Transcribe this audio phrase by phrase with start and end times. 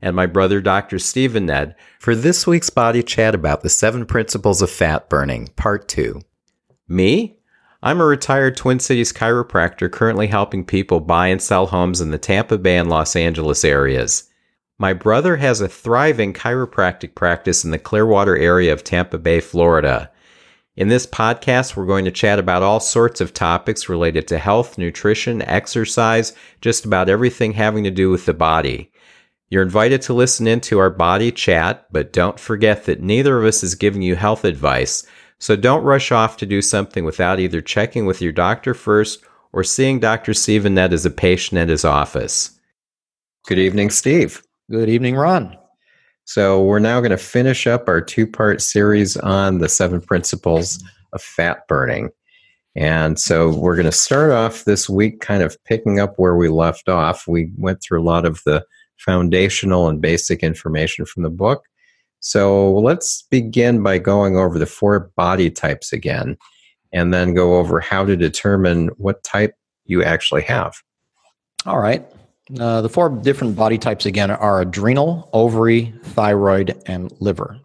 [0.00, 0.98] and my brother, Dr.
[0.98, 5.88] Stephen Nedd, for this week's body chat about the seven principles of fat burning, part
[5.88, 6.20] two.
[6.86, 7.38] Me?
[7.82, 12.18] I'm a retired Twin Cities chiropractor currently helping people buy and sell homes in the
[12.18, 14.28] Tampa Bay and Los Angeles areas.
[14.78, 20.10] My brother has a thriving chiropractic practice in the Clearwater area of Tampa Bay, Florida.
[20.76, 24.78] In this podcast, we're going to chat about all sorts of topics related to health,
[24.78, 28.92] nutrition, exercise, just about everything having to do with the body.
[29.50, 33.46] You're invited to listen in to our body chat, but don't forget that neither of
[33.46, 35.06] us is giving you health advice.
[35.38, 39.64] So don't rush off to do something without either checking with your doctor first or
[39.64, 40.34] seeing Dr.
[40.34, 42.50] Stephen Nedd as a patient at his office.
[43.46, 44.42] Good evening, Steve.
[44.70, 45.56] Good evening, Ron.
[46.24, 50.84] So, we're now going to finish up our two part series on the seven principles
[51.14, 52.10] of fat burning.
[52.76, 56.50] And so, we're going to start off this week kind of picking up where we
[56.50, 57.26] left off.
[57.26, 58.62] We went through a lot of the
[58.98, 61.64] foundational and basic information from the book.
[62.20, 66.36] So let's begin by going over the four body types again,
[66.92, 69.54] and then go over how to determine what type
[69.84, 70.74] you actually have.
[71.64, 72.04] All right.
[72.58, 77.58] Uh, the four different body types again are adrenal, ovary, thyroid, and liver.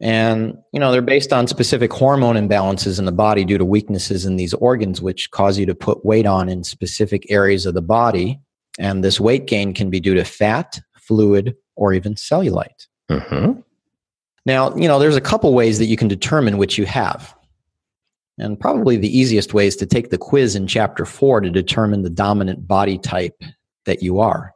[0.00, 4.26] And, you know, they're based on specific hormone imbalances in the body due to weaknesses
[4.26, 7.82] in these organs, which cause you to put weight on in specific areas of the
[7.82, 8.40] body
[8.78, 12.86] and this weight gain can be due to fat, fluid, or even cellulite.
[13.10, 13.60] Mm-hmm.
[14.46, 17.34] Now, you know, there's a couple ways that you can determine which you have.
[18.38, 22.02] And probably the easiest way is to take the quiz in chapter four to determine
[22.02, 23.40] the dominant body type
[23.84, 24.52] that you are.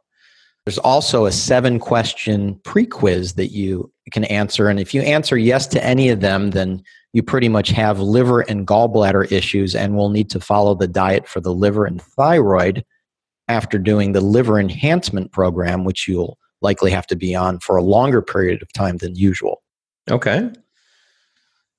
[0.65, 4.67] There's also a seven question pre quiz that you can answer.
[4.67, 8.41] And if you answer yes to any of them, then you pretty much have liver
[8.41, 12.85] and gallbladder issues and will need to follow the diet for the liver and thyroid
[13.49, 17.83] after doing the liver enhancement program, which you'll likely have to be on for a
[17.83, 19.61] longer period of time than usual.
[20.09, 20.49] Okay.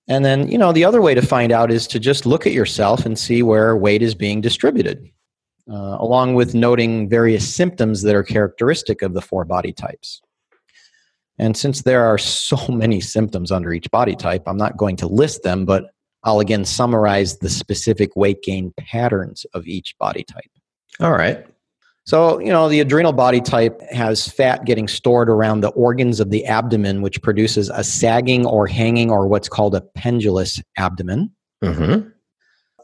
[0.08, 2.52] And then, you know, the other way to find out is to just look at
[2.52, 5.08] yourself and see where weight is being distributed,
[5.70, 10.20] uh, along with noting various symptoms that are characteristic of the four body types.
[11.38, 15.06] And since there are so many symptoms under each body type, I'm not going to
[15.06, 15.92] list them, but
[16.24, 20.50] I'll again summarize the specific weight gain patterns of each body type.
[20.98, 21.46] All right.
[22.10, 26.30] So, you know, the adrenal body type has fat getting stored around the organs of
[26.30, 31.30] the abdomen, which produces a sagging or hanging or what's called a pendulous abdomen.
[31.62, 32.08] Mm-hmm.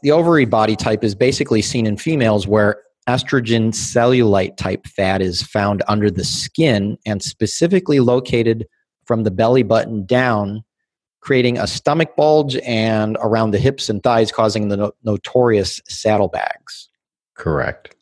[0.01, 5.43] The ovary body type is basically seen in females where estrogen cellulite type fat is
[5.43, 8.65] found under the skin and specifically located
[9.07, 10.63] from the belly button down,
[11.19, 16.87] creating a stomach bulge and around the hips and thighs, causing the no- notorious saddlebags.
[17.35, 17.93] Correct.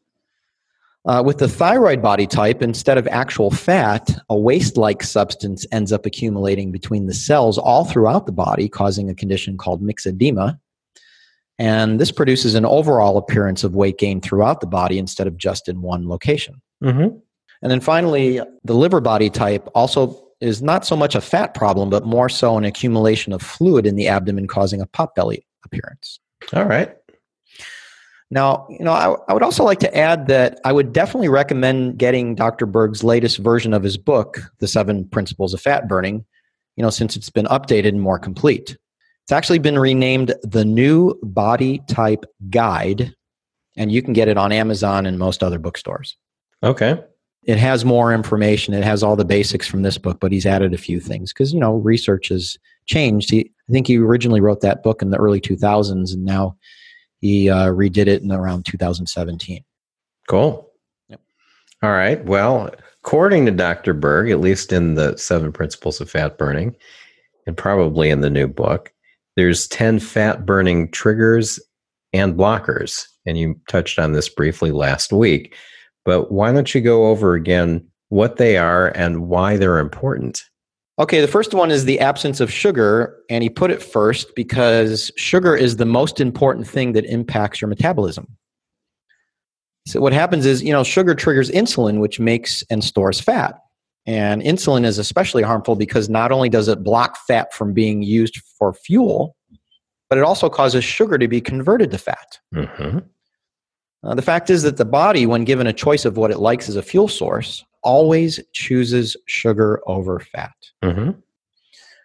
[1.08, 5.92] Uh, with the thyroid body type, instead of actual fat, a waste like substance ends
[5.92, 10.58] up accumulating between the cells all throughout the body, causing a condition called myxedema.
[11.60, 15.70] And this produces an overall appearance of weight gain throughout the body instead of just
[15.70, 16.62] in one location.
[16.84, 17.18] Mm-hmm.
[17.62, 21.90] And then finally, the liver body type also is not so much a fat problem,
[21.90, 26.20] but more so an accumulation of fluid in the abdomen, causing a pot belly appearance.
[26.54, 26.96] All right.
[28.32, 31.98] Now, you know, I, I, would also like to add that I would definitely recommend
[31.98, 32.66] getting Dr.
[32.66, 36.26] Berg's latest version of his book, The Seven Principles of Fat Burning,
[36.76, 38.78] you know, since it's been updated and more complete.
[39.24, 43.14] It's actually been renamed The New Body Type Guide,
[43.78, 46.18] and you can get it on Amazon and most other bookstores.
[46.64, 47.00] Okay.
[47.44, 48.74] It has more information.
[48.74, 51.54] It has all the basics from this book, but he's added a few things because,
[51.54, 52.58] you know, research has
[52.88, 53.30] changed.
[53.30, 56.58] He, I think he originally wrote that book in the early 2000s, and now
[57.22, 59.64] he uh, redid it in around 2017.
[60.28, 60.72] Cool.
[61.10, 61.22] Yep.
[61.84, 62.24] All right.
[62.26, 62.72] Well,
[63.04, 63.94] according to Dr.
[63.94, 66.76] Berg, at least in the Seven Principles of Fat Burning,
[67.48, 68.92] and probably in the new book,
[69.36, 71.60] there's 10 fat burning triggers
[72.14, 73.06] and blockers.
[73.26, 75.56] And you touched on this briefly last week.
[76.06, 80.44] But why don't you go over again what they are and why they're important?
[80.98, 85.12] Okay, the first one is the absence of sugar, and he put it first because
[85.18, 88.28] sugar is the most important thing that impacts your metabolism.
[89.88, 93.60] So what happens is, you know, sugar triggers insulin, which makes and stores fat.
[94.08, 98.42] And insulin is especially harmful because not only does it block fat from being used
[98.58, 99.36] for fuel,
[100.10, 102.40] but it also causes sugar to be converted to fat.
[102.54, 103.00] Mm-hmm.
[104.04, 106.70] Uh, the fact is that the body, when given a choice of what it likes
[106.70, 110.55] as a fuel source, always chooses sugar over fat.
[110.84, 111.12] Mm-hmm.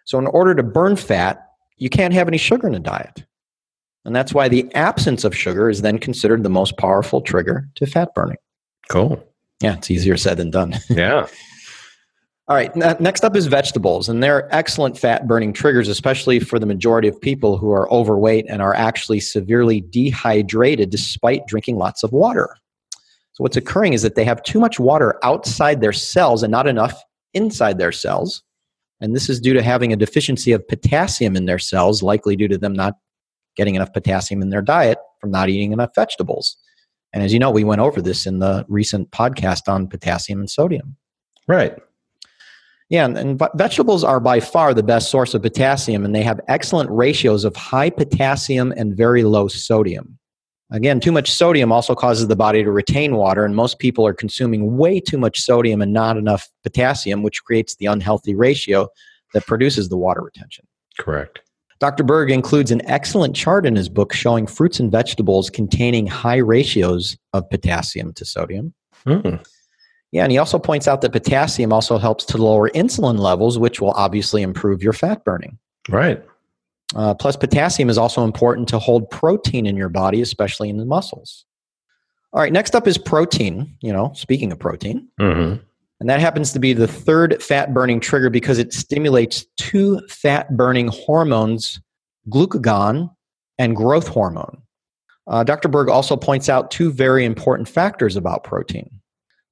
[0.05, 1.47] So, in order to burn fat,
[1.77, 3.25] you can't have any sugar in a diet.
[4.05, 7.85] And that's why the absence of sugar is then considered the most powerful trigger to
[7.85, 8.37] fat burning.
[8.89, 9.23] Cool.
[9.61, 10.75] Yeah, it's easier said than done.
[10.89, 11.27] Yeah.
[12.47, 16.65] All right, next up is vegetables, and they're excellent fat burning triggers, especially for the
[16.65, 22.11] majority of people who are overweight and are actually severely dehydrated despite drinking lots of
[22.11, 22.57] water.
[23.33, 26.67] So, what's occurring is that they have too much water outside their cells and not
[26.67, 27.01] enough
[27.33, 28.43] inside their cells.
[29.01, 32.47] And this is due to having a deficiency of potassium in their cells, likely due
[32.47, 32.93] to them not
[33.55, 36.55] getting enough potassium in their diet from not eating enough vegetables.
[37.13, 40.49] And as you know, we went over this in the recent podcast on potassium and
[40.49, 40.95] sodium.
[41.47, 41.75] Right.
[42.89, 46.41] Yeah, and, and vegetables are by far the best source of potassium, and they have
[46.47, 50.19] excellent ratios of high potassium and very low sodium.
[50.71, 54.13] Again, too much sodium also causes the body to retain water, and most people are
[54.13, 58.87] consuming way too much sodium and not enough potassium, which creates the unhealthy ratio
[59.33, 60.65] that produces the water retention.
[60.97, 61.41] Correct.
[61.79, 62.03] Dr.
[62.03, 67.17] Berg includes an excellent chart in his book showing fruits and vegetables containing high ratios
[67.33, 68.73] of potassium to sodium.
[69.05, 69.43] Mm.
[70.11, 73.81] Yeah, and he also points out that potassium also helps to lower insulin levels, which
[73.81, 75.57] will obviously improve your fat burning.
[75.89, 76.23] Right.
[76.95, 80.85] Uh, plus, potassium is also important to hold protein in your body, especially in the
[80.85, 81.45] muscles.
[82.33, 83.75] All right, next up is protein.
[83.81, 85.61] You know, speaking of protein, mm-hmm.
[85.99, 90.55] and that happens to be the third fat burning trigger because it stimulates two fat
[90.55, 91.79] burning hormones,
[92.29, 93.09] glucagon
[93.57, 94.61] and growth hormone.
[95.27, 95.67] Uh, Dr.
[95.67, 98.89] Berg also points out two very important factors about protein.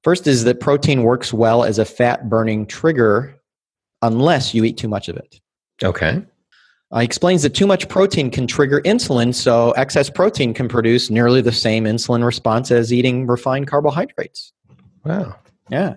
[0.02, 3.40] First is that protein works well as a fat burning trigger
[4.02, 5.40] unless you eat too much of it.
[5.82, 6.22] Okay.
[6.92, 11.08] Uh, he explains that too much protein can trigger insulin, so excess protein can produce
[11.08, 14.52] nearly the same insulin response as eating refined carbohydrates.
[15.04, 15.36] Wow.
[15.70, 15.94] Yeah.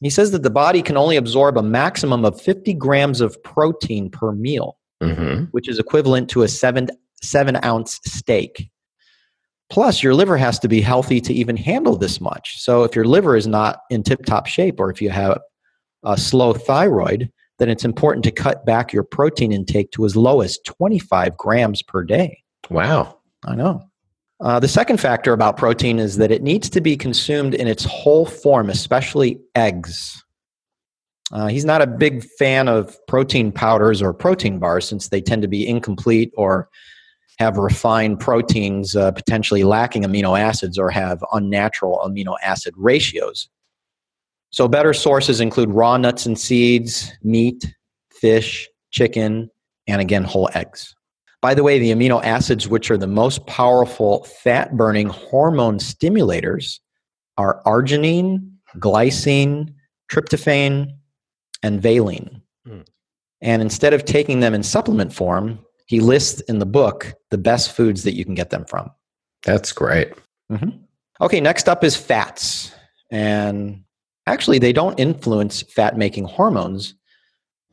[0.00, 4.10] He says that the body can only absorb a maximum of 50 grams of protein
[4.10, 5.44] per meal, mm-hmm.
[5.50, 6.88] which is equivalent to a seven,
[7.22, 8.70] seven ounce steak.
[9.70, 12.60] Plus, your liver has to be healthy to even handle this much.
[12.60, 15.40] So, if your liver is not in tip top shape, or if you have
[16.04, 20.40] a slow thyroid, then it's important to cut back your protein intake to as low
[20.40, 22.42] as 25 grams per day.
[22.70, 23.18] Wow.
[23.44, 23.82] I know.
[24.40, 27.84] Uh, the second factor about protein is that it needs to be consumed in its
[27.84, 30.22] whole form, especially eggs.
[31.32, 35.42] Uh, he's not a big fan of protein powders or protein bars since they tend
[35.42, 36.68] to be incomplete or
[37.38, 43.48] have refined proteins uh, potentially lacking amino acids or have unnatural amino acid ratios.
[44.54, 47.74] So, better sources include raw nuts and seeds, meat,
[48.12, 49.50] fish, chicken,
[49.88, 50.94] and again, whole eggs.
[51.42, 56.78] By the way, the amino acids, which are the most powerful fat burning hormone stimulators,
[57.36, 59.74] are arginine, glycine,
[60.08, 60.86] tryptophan,
[61.64, 62.40] and valine.
[62.64, 62.86] Mm.
[63.40, 67.72] And instead of taking them in supplement form, he lists in the book the best
[67.72, 68.88] foods that you can get them from.
[69.44, 70.12] That's great.
[70.48, 70.78] Mm-hmm.
[71.22, 72.70] Okay, next up is fats.
[73.10, 73.80] And
[74.26, 76.94] actually, they don't influence fat making hormones.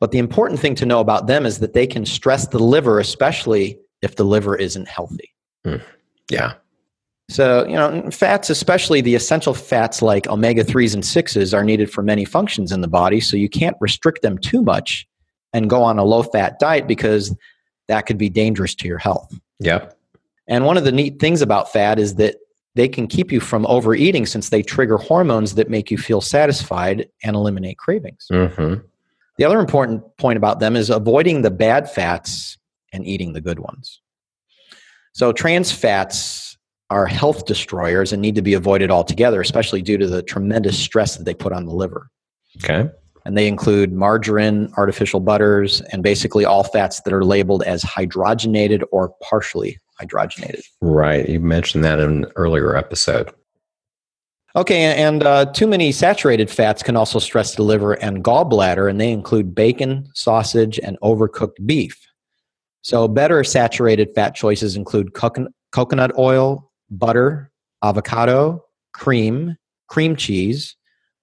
[0.00, 2.98] But the important thing to know about them is that they can stress the liver,
[2.98, 5.32] especially if the liver isn't healthy.
[5.64, 5.82] Mm.
[6.30, 6.54] Yeah.
[7.30, 11.90] So, you know, fats, especially the essential fats like omega 3s and 6s, are needed
[11.90, 13.20] for many functions in the body.
[13.20, 15.06] So, you can't restrict them too much
[15.52, 17.34] and go on a low fat diet because
[17.88, 19.38] that could be dangerous to your health.
[19.60, 19.88] Yeah.
[20.48, 22.36] And one of the neat things about fat is that
[22.74, 27.08] they can keep you from overeating since they trigger hormones that make you feel satisfied
[27.22, 28.26] and eliminate cravings.
[28.32, 28.86] Mm-hmm.
[29.38, 32.56] The other important point about them is avoiding the bad fats
[32.92, 34.00] and eating the good ones.
[35.14, 36.56] So, trans fats
[36.90, 41.16] are health destroyers and need to be avoided altogether, especially due to the tremendous stress
[41.16, 42.08] that they put on the liver.
[42.62, 42.90] Okay
[43.24, 48.82] and they include margarine, artificial butters, and basically all fats that are labeled as hydrogenated
[48.90, 50.62] or partially hydrogenated.
[50.80, 51.28] Right.
[51.28, 53.32] You mentioned that in an earlier episode.
[54.54, 59.00] Okay, and uh, too many saturated fats can also stress the liver and gallbladder, and
[59.00, 61.98] they include bacon, sausage, and overcooked beef.
[62.82, 67.50] So, better saturated fat choices include coconut oil, butter,
[67.82, 69.56] avocado, cream,
[69.88, 70.76] cream cheese,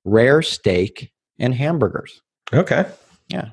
[0.06, 2.22] rare steak, and hamburgers.
[2.52, 2.86] Okay.
[3.28, 3.50] Yeah.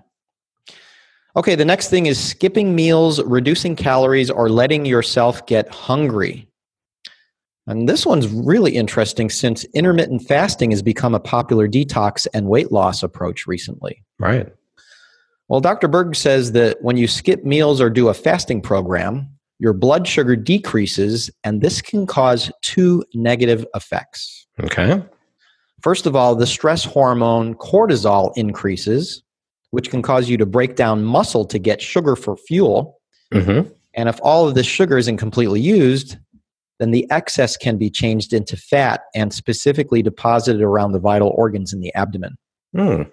[1.36, 6.48] Okay, the next thing is skipping meals, reducing calories, or letting yourself get hungry.
[7.66, 12.72] And this one's really interesting since intermittent fasting has become a popular detox and weight
[12.72, 14.02] loss approach recently.
[14.18, 14.48] Right.
[15.48, 15.88] Well, Dr.
[15.88, 19.28] Berg says that when you skip meals or do a fasting program,
[19.58, 24.46] your blood sugar decreases, and this can cause two negative effects.
[24.62, 25.02] Okay.
[25.82, 29.22] First of all, the stress hormone cortisol increases,
[29.76, 32.98] which can cause you to break down muscle to get sugar for fuel.
[33.34, 33.68] Mm-hmm.
[33.92, 36.16] And if all of this sugar isn't completely used,
[36.78, 41.74] then the excess can be changed into fat and specifically deposited around the vital organs
[41.74, 42.38] in the abdomen.
[42.74, 43.12] Mm.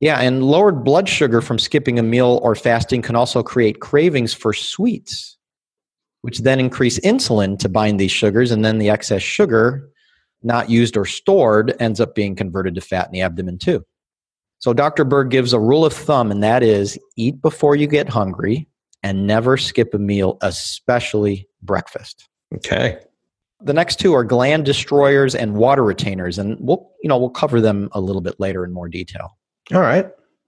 [0.00, 4.34] Yeah, and lowered blood sugar from skipping a meal or fasting can also create cravings
[4.34, 5.38] for sweets,
[6.22, 9.88] which then increase insulin to bind these sugars, and then the excess sugar,
[10.42, 13.84] not used or stored, ends up being converted to fat in the abdomen too.
[14.62, 15.04] So, Dr.
[15.04, 18.68] Berg gives a rule of thumb, and that is eat before you get hungry
[19.02, 22.28] and never skip a meal, especially breakfast.
[22.54, 23.00] Okay.
[23.60, 27.60] The next two are gland destroyers and water retainers, and we'll you know we'll cover
[27.60, 29.36] them a little bit later in more detail.
[29.74, 30.06] All right.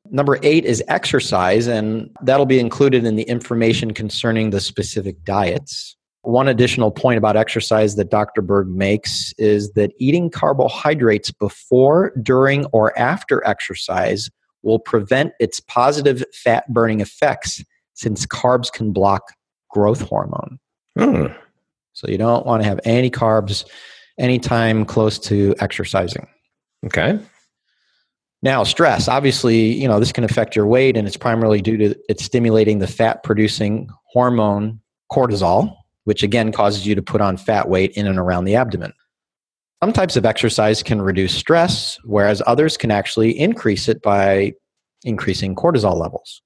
[0.09, 5.97] Number eight is exercise, and that'll be included in the information concerning the specific diets.
[6.25, 8.43] One additional point about exercise that Dr.
[8.43, 14.31] Berg makes is that eating carbohydrates before, during, or after exercise
[14.63, 17.63] will prevent its positive fat burning effects
[17.93, 19.23] since carbs can block
[19.71, 20.59] growth hormone.
[20.99, 21.37] Mm.
[21.93, 23.65] So you don't want to have any carbs
[24.19, 26.27] anytime close to exercising.
[26.87, 27.19] Okay.
[28.43, 31.95] Now, stress, obviously, you know, this can affect your weight and it's primarily due to
[32.09, 37.69] it stimulating the fat producing hormone cortisol, which again causes you to put on fat
[37.69, 38.93] weight in and around the abdomen.
[39.83, 44.53] Some types of exercise can reduce stress, whereas others can actually increase it by
[45.03, 46.41] increasing cortisol levels.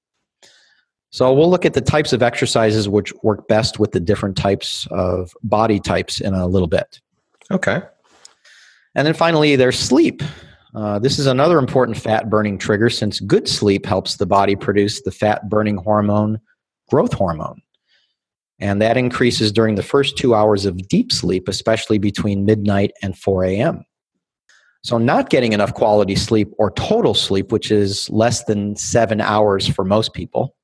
[1.11, 4.87] So we'll look at the types of exercises which work best with the different types
[4.91, 6.99] of body types in a little bit.
[7.49, 7.81] Okay.
[8.95, 10.21] And then finally, there's sleep.
[10.75, 15.01] Uh, this is another important fat burning trigger since good sleep helps the body produce
[15.01, 16.39] the fat burning hormone,
[16.89, 17.61] growth hormone.
[18.59, 23.17] And that increases during the first two hours of deep sleep, especially between midnight and
[23.17, 23.85] 4 a.m.
[24.83, 29.67] So, not getting enough quality sleep or total sleep, which is less than seven hours
[29.67, 30.55] for most people,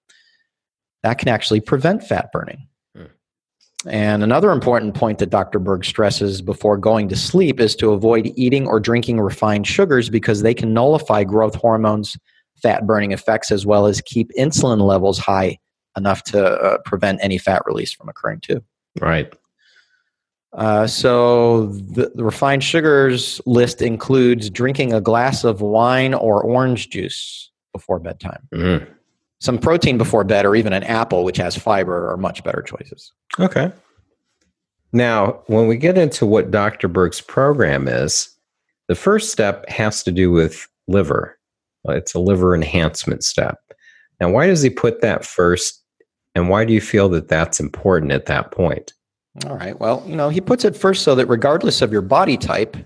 [1.03, 2.67] that can actually prevent fat burning.
[2.95, 3.05] Hmm.
[3.87, 5.59] And another important point that Dr.
[5.59, 10.41] Berg stresses before going to sleep is to avoid eating or drinking refined sugars because
[10.41, 12.17] they can nullify growth hormones,
[12.61, 15.59] fat burning effects, as well as keep insulin levels high
[15.97, 18.63] enough to uh, prevent any fat release from occurring too.
[19.01, 19.33] Right.
[20.53, 26.89] Uh, so the, the refined sugars list includes drinking a glass of wine or orange
[26.89, 28.47] juice before bedtime.
[28.53, 28.87] Mm.
[29.41, 33.11] Some protein before bed, or even an apple, which has fiber, are much better choices.
[33.37, 33.71] Okay.
[34.93, 36.87] Now, when we get into what Dr.
[36.87, 38.29] Berg's program is,
[38.87, 41.37] the first step has to do with liver.
[41.89, 43.59] It's a liver enhancement step.
[44.21, 45.83] Now, why does he put that first?
[46.35, 48.93] And why do you feel that that's important at that point?
[49.45, 49.79] All right.
[49.79, 52.77] Well, you know, he puts it first so that regardless of your body type,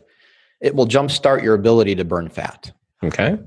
[0.61, 2.71] it will jumpstart your ability to burn fat.
[3.03, 3.37] Okay.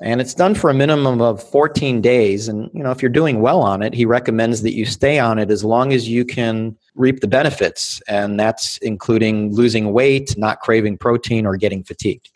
[0.00, 2.46] And it's done for a minimum of 14 days.
[2.46, 5.38] And, you know, if you're doing well on it, he recommends that you stay on
[5.38, 8.00] it as long as you can reap the benefits.
[8.06, 12.30] And that's including losing weight, not craving protein, or getting fatigued.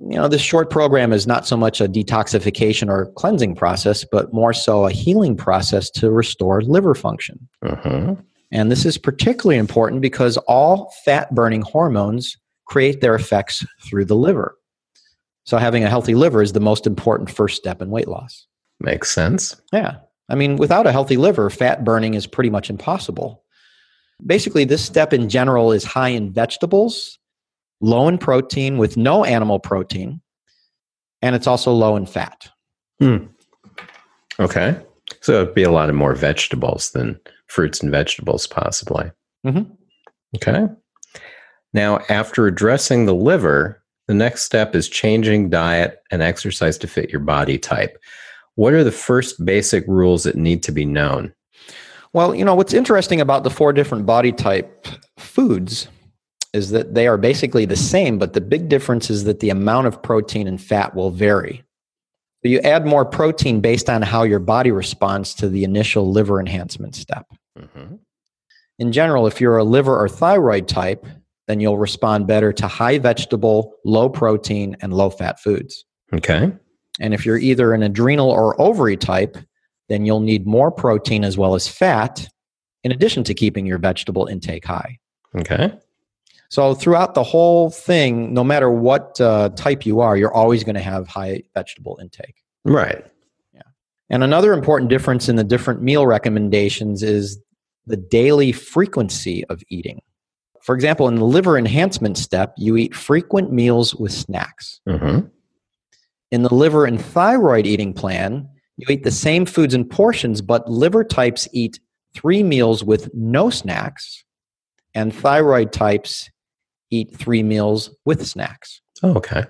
[0.00, 4.32] You know, this short program is not so much a detoxification or cleansing process, but
[4.32, 7.48] more so a healing process to restore liver function.
[7.62, 8.14] Uh-huh.
[8.50, 14.16] And this is particularly important because all fat burning hormones create their effects through the
[14.16, 14.56] liver.
[15.44, 18.46] So, having a healthy liver is the most important first step in weight loss.
[18.80, 19.60] Makes sense.
[19.72, 19.96] Yeah.
[20.28, 23.42] I mean, without a healthy liver, fat burning is pretty much impossible.
[24.24, 27.18] Basically, this step in general is high in vegetables,
[27.80, 30.20] low in protein with no animal protein,
[31.22, 32.48] and it's also low in fat.
[32.98, 33.26] Hmm.
[34.38, 34.76] Okay.
[35.20, 37.18] So it'd be a lot of more vegetables than
[37.48, 39.10] fruits and vegetables, possibly.
[39.46, 39.70] Mhm.
[40.36, 40.66] Okay.
[41.72, 47.10] Now, after addressing the liver, the next step is changing diet and exercise to fit
[47.10, 47.98] your body type.
[48.56, 51.32] What are the first basic rules that need to be known?
[52.12, 55.86] Well, you know, what's interesting about the four different body type foods
[56.52, 59.86] is that they are basically the same, but the big difference is that the amount
[59.86, 61.62] of protein and fat will vary.
[62.42, 66.40] So you add more protein based on how your body responds to the initial liver
[66.40, 67.26] enhancement step.
[67.58, 67.96] Mm-hmm.
[68.78, 71.06] In general, if you're a liver or thyroid type,
[71.46, 75.84] then you'll respond better to high vegetable, low protein, and low fat foods.
[76.12, 76.50] Okay.
[76.98, 79.36] And if you're either an adrenal or ovary type,
[79.88, 82.26] then you'll need more protein as well as fat,
[82.84, 84.98] in addition to keeping your vegetable intake high.
[85.36, 85.72] Okay.
[86.50, 90.74] So throughout the whole thing, no matter what uh, type you are, you're always going
[90.74, 92.42] to have high vegetable intake.
[92.64, 93.06] Right.
[93.54, 93.62] Yeah.
[94.10, 97.40] And another important difference in the different meal recommendations is
[97.86, 100.02] the daily frequency of eating.
[100.60, 104.80] For example, in the liver enhancement step, you eat frequent meals with snacks.
[104.88, 105.26] Mm-hmm.
[106.32, 110.68] In the liver and thyroid eating plan, you eat the same foods and portions, but
[110.68, 111.78] liver types eat
[112.12, 114.24] three meals with no snacks,
[114.94, 116.28] and thyroid types
[116.90, 118.80] eat three meals with snacks.
[119.02, 119.44] Oh, okay.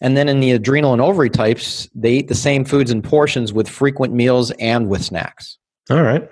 [0.00, 3.52] And then in the adrenal and ovary types, they eat the same foods and portions
[3.52, 5.58] with frequent meals and with snacks.
[5.90, 6.28] All right.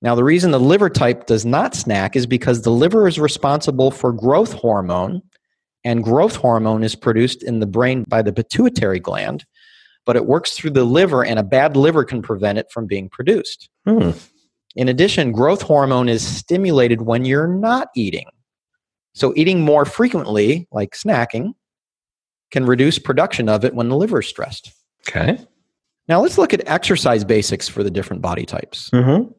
[0.00, 3.90] Now, the reason the liver type does not snack is because the liver is responsible
[3.90, 5.22] for growth hormone,
[5.84, 9.44] and growth hormone is produced in the brain by the pituitary gland,
[10.06, 13.08] but it works through the liver, and a bad liver can prevent it from being
[13.08, 13.68] produced.
[13.86, 14.10] Hmm.
[14.76, 18.26] In addition, growth hormone is stimulated when you're not eating.
[19.18, 21.54] So, eating more frequently, like snacking,
[22.52, 24.72] can reduce production of it when the liver is stressed.
[25.08, 25.38] Okay.
[26.06, 28.90] Now, let's look at exercise basics for the different body types.
[28.90, 29.32] Mm-hmm.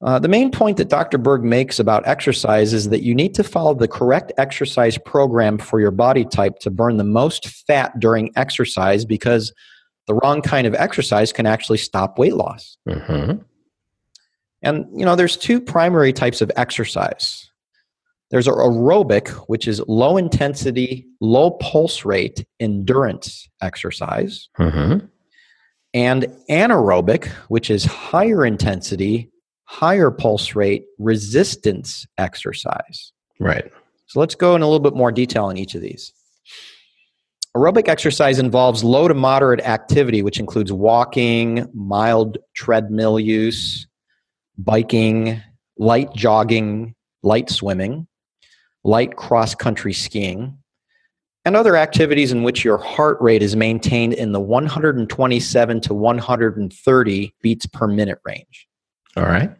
[0.00, 1.16] Uh, the main point that Dr.
[1.16, 5.80] Berg makes about exercise is that you need to follow the correct exercise program for
[5.80, 9.50] your body type to burn the most fat during exercise because
[10.06, 12.76] the wrong kind of exercise can actually stop weight loss.
[12.86, 13.38] Mm-hmm.
[14.60, 17.50] And, you know, there's two primary types of exercise.
[18.30, 25.06] There's aerobic, which is low intensity, low pulse rate endurance exercise, Mm-hmm.
[25.94, 29.30] and anaerobic, which is higher intensity,
[29.64, 33.12] higher pulse rate resistance exercise.
[33.40, 33.70] Right.
[34.06, 36.12] So let's go in a little bit more detail on each of these.
[37.56, 43.86] Aerobic exercise involves low to moderate activity, which includes walking, mild treadmill use,
[44.58, 45.42] biking,
[45.78, 48.06] light jogging, light swimming,
[48.88, 50.56] light cross country skiing,
[51.44, 57.34] and other activities in which your heart rate is maintained in the 127 to 130
[57.42, 58.66] beats per minute range.
[59.16, 59.50] All right.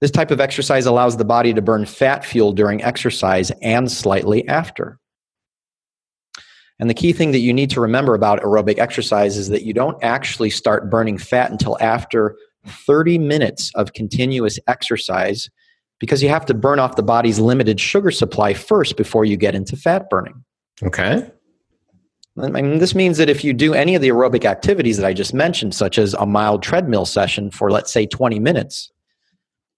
[0.00, 4.46] This type of exercise allows the body to burn fat fuel during exercise and slightly
[4.48, 4.98] after.
[6.78, 9.72] And the key thing that you need to remember about aerobic exercise is that you
[9.72, 15.48] don't actually start burning fat until after 30 minutes of continuous exercise
[16.04, 19.54] because you have to burn off the body's limited sugar supply first before you get
[19.54, 20.44] into fat burning.
[20.82, 21.26] Okay.
[22.38, 25.14] I mean, this means that if you do any of the aerobic activities that I
[25.14, 28.92] just mentioned, such as a mild treadmill session for, let's say, 20 minutes,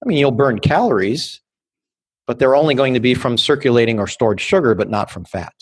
[0.03, 1.41] I mean, you'll burn calories,
[2.27, 5.55] but they're only going to be from circulating or stored sugar, but not from fat.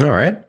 [0.00, 0.42] All right.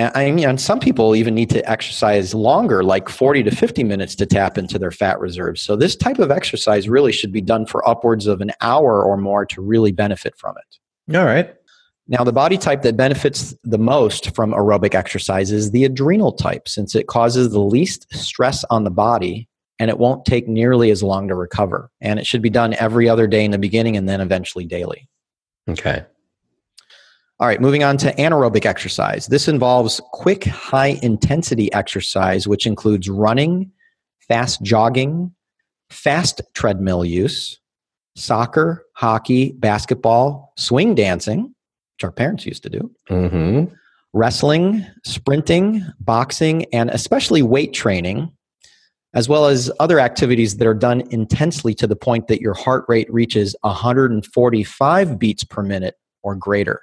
[0.00, 3.84] And, I mean, and some people even need to exercise longer, like 40 to 50
[3.84, 5.60] minutes to tap into their fat reserves.
[5.60, 9.18] So, this type of exercise really should be done for upwards of an hour or
[9.18, 11.16] more to really benefit from it.
[11.16, 11.54] All right.
[12.08, 16.66] Now, the body type that benefits the most from aerobic exercise is the adrenal type,
[16.66, 21.02] since it causes the least stress on the body and it won't take nearly as
[21.02, 21.90] long to recover.
[22.00, 25.08] And it should be done every other day in the beginning and then eventually daily.
[25.68, 26.04] Okay.
[27.40, 29.26] All right, moving on to anaerobic exercise.
[29.26, 33.72] This involves quick, high intensity exercise, which includes running,
[34.28, 35.34] fast jogging,
[35.88, 37.58] fast treadmill use,
[38.14, 43.74] soccer, hockey, basketball, swing dancing, which our parents used to do, Mm-hmm.
[44.12, 48.30] wrestling, sprinting, boxing, and especially weight training,
[49.14, 52.84] as well as other activities that are done intensely to the point that your heart
[52.86, 56.82] rate reaches 145 beats per minute or greater.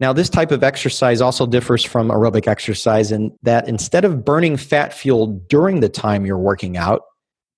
[0.00, 4.56] Now, this type of exercise also differs from aerobic exercise in that instead of burning
[4.56, 7.02] fat fuel during the time you're working out,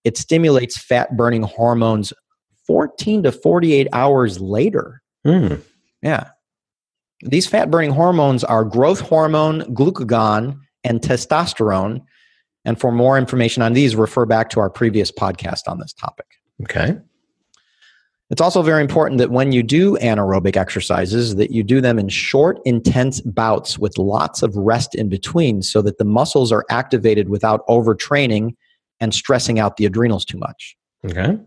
[0.04, 2.12] it stimulates fat burning hormones
[2.66, 5.02] 14 to 48 hours later.
[5.26, 5.60] Mm.
[6.02, 6.30] Yeah.
[7.22, 12.00] These fat burning hormones are growth hormone, glucagon, and testosterone.
[12.64, 16.26] And for more information on these, refer back to our previous podcast on this topic.
[16.62, 16.96] Okay.
[18.30, 22.08] It's also very important that when you do anaerobic exercises that you do them in
[22.08, 27.28] short intense bouts with lots of rest in between so that the muscles are activated
[27.28, 28.54] without overtraining
[29.00, 30.76] and stressing out the adrenals too much.
[31.04, 31.38] Okay.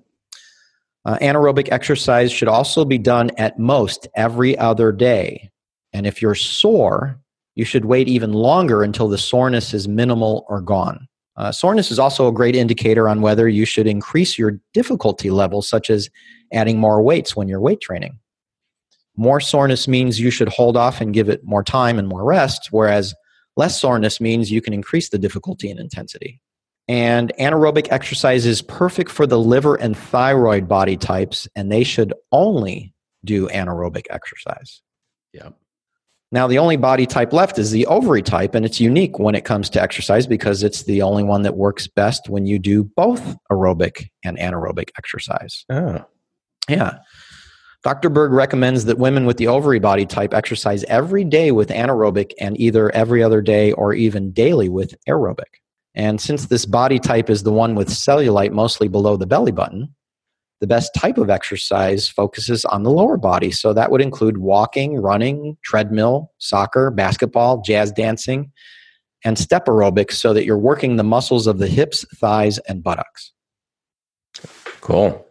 [1.06, 5.52] Uh, anaerobic exercise should also be done at most every other day.
[5.94, 7.20] And if you're sore,
[7.56, 11.08] you should wait even longer until the soreness is minimal or gone.
[11.36, 15.62] Uh, soreness is also a great indicator on whether you should increase your difficulty level,
[15.62, 16.10] such as
[16.52, 18.20] adding more weights when you're weight training.
[19.16, 22.70] More soreness means you should hold off and give it more time and more rest,
[22.72, 23.14] whereas
[23.56, 26.40] less soreness means you can increase the difficulty and intensity.
[26.88, 32.14] And anaerobic exercise is perfect for the liver and thyroid body types, and they should
[32.32, 32.94] only
[33.24, 34.82] do anaerobic exercise.
[35.34, 35.56] Yep.
[36.34, 39.46] Now, the only body type left is the ovary type, and it's unique when it
[39.46, 43.38] comes to exercise because it's the only one that works best when you do both
[43.52, 45.64] aerobic and anaerobic exercise.
[45.70, 46.04] Oh.
[46.68, 46.98] Yeah.
[47.84, 48.10] Dr.
[48.10, 52.60] Berg recommends that women with the ovary body type exercise every day with anaerobic and
[52.60, 55.60] either every other day or even daily with aerobic.
[55.94, 59.94] And since this body type is the one with cellulite mostly below the belly button,
[60.64, 63.52] the best type of exercise focuses on the lower body.
[63.52, 68.50] So that would include walking, running, treadmill, soccer, basketball, jazz dancing,
[69.26, 73.34] and step aerobics so that you're working the muscles of the hips, thighs, and buttocks.
[74.80, 75.28] Cool.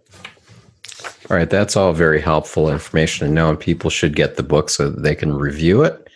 [1.31, 4.69] All right, that's all very helpful information to know, and people should get the book
[4.69, 6.11] so that they can review it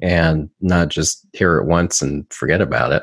[0.00, 3.02] and not just hear it once and forget about it.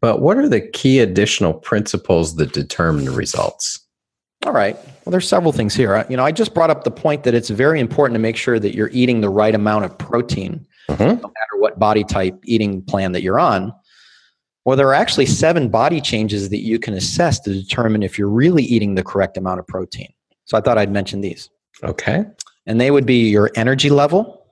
[0.00, 3.85] But what are the key additional principles that determine results?
[4.46, 4.76] All right.
[4.76, 6.06] Well, there's several things here.
[6.08, 8.60] You know, I just brought up the point that it's very important to make sure
[8.60, 11.02] that you're eating the right amount of protein, mm-hmm.
[11.02, 13.72] no matter what body type eating plan that you're on.
[14.64, 18.28] Well, there are actually seven body changes that you can assess to determine if you're
[18.28, 20.12] really eating the correct amount of protein.
[20.44, 21.50] So I thought I'd mention these.
[21.82, 22.24] Okay.
[22.66, 24.46] And they would be your energy level,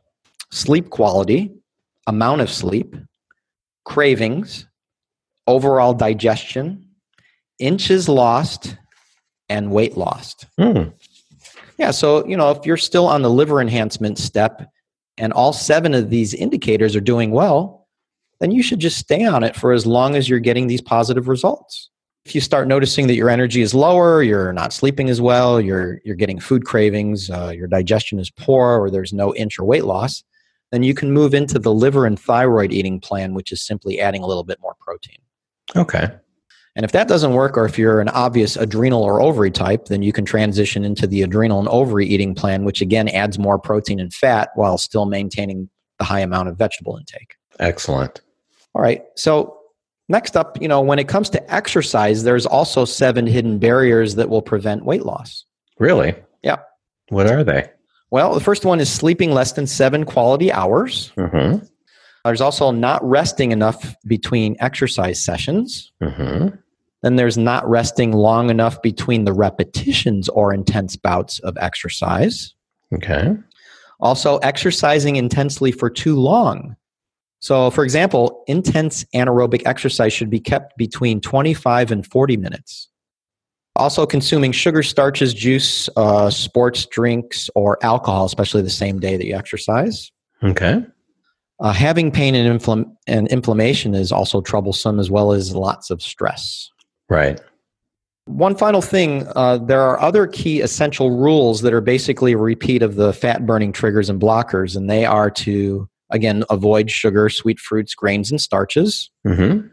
[0.50, 1.54] sleep quality,
[2.09, 2.96] amount of sleep,
[3.85, 4.66] cravings,
[5.46, 6.85] overall digestion,
[7.61, 8.76] inches lost,
[9.48, 10.35] and weight loss.
[10.59, 10.85] Hmm.
[11.78, 14.70] Yeah, so you know, if you're still on the liver enhancement step
[15.18, 17.88] and all seven of these indicators are doing well,
[18.40, 21.28] then you should just stay on it for as long as you're getting these positive
[21.28, 21.90] results.
[22.24, 26.00] If you start noticing that your energy is lower, you're not sleeping as well, you're
[26.04, 29.85] you're getting food cravings, uh, your digestion is poor, or there's no inch or weight
[29.85, 30.24] loss,
[30.72, 34.22] then you can move into the liver and thyroid eating plan, which is simply adding
[34.22, 35.18] a little bit more protein.
[35.76, 36.09] Okay.
[36.76, 40.02] And if that doesn't work, or if you're an obvious adrenal or ovary type, then
[40.02, 44.00] you can transition into the adrenal and ovary eating plan, which again adds more protein
[44.00, 47.37] and fat while still maintaining the high amount of vegetable intake.
[47.60, 48.20] Excellent.
[48.74, 49.04] All right.
[49.16, 49.56] So,
[50.08, 54.28] next up, you know, when it comes to exercise, there's also seven hidden barriers that
[54.28, 55.44] will prevent weight loss.
[55.78, 56.14] Really?
[56.42, 56.56] Yeah.
[57.10, 57.70] What are they?
[58.10, 61.12] Well, the first one is sleeping less than seven quality hours.
[61.16, 61.64] Mm-hmm.
[62.24, 65.92] There's also not resting enough between exercise sessions.
[66.02, 66.56] Mm-hmm.
[67.04, 72.54] Then there's not resting long enough between the repetitions or intense bouts of exercise.
[72.94, 73.36] Okay.
[74.00, 76.76] Also, exercising intensely for too long.
[77.40, 82.88] So, for example, intense anaerobic exercise should be kept between 25 and 40 minutes.
[83.76, 89.26] Also, consuming sugar, starches, juice, uh, sports drinks, or alcohol, especially the same day that
[89.26, 90.10] you exercise.
[90.42, 90.82] Okay.
[91.60, 96.00] Uh, having pain and, infl- and inflammation is also troublesome, as well as lots of
[96.00, 96.70] stress.
[97.08, 97.40] Right.
[98.26, 102.82] One final thing uh, there are other key essential rules that are basically a repeat
[102.82, 107.58] of the fat burning triggers and blockers, and they are to, again, avoid sugar, sweet
[107.60, 109.10] fruits, grains, and starches.
[109.26, 109.68] Mm-hmm.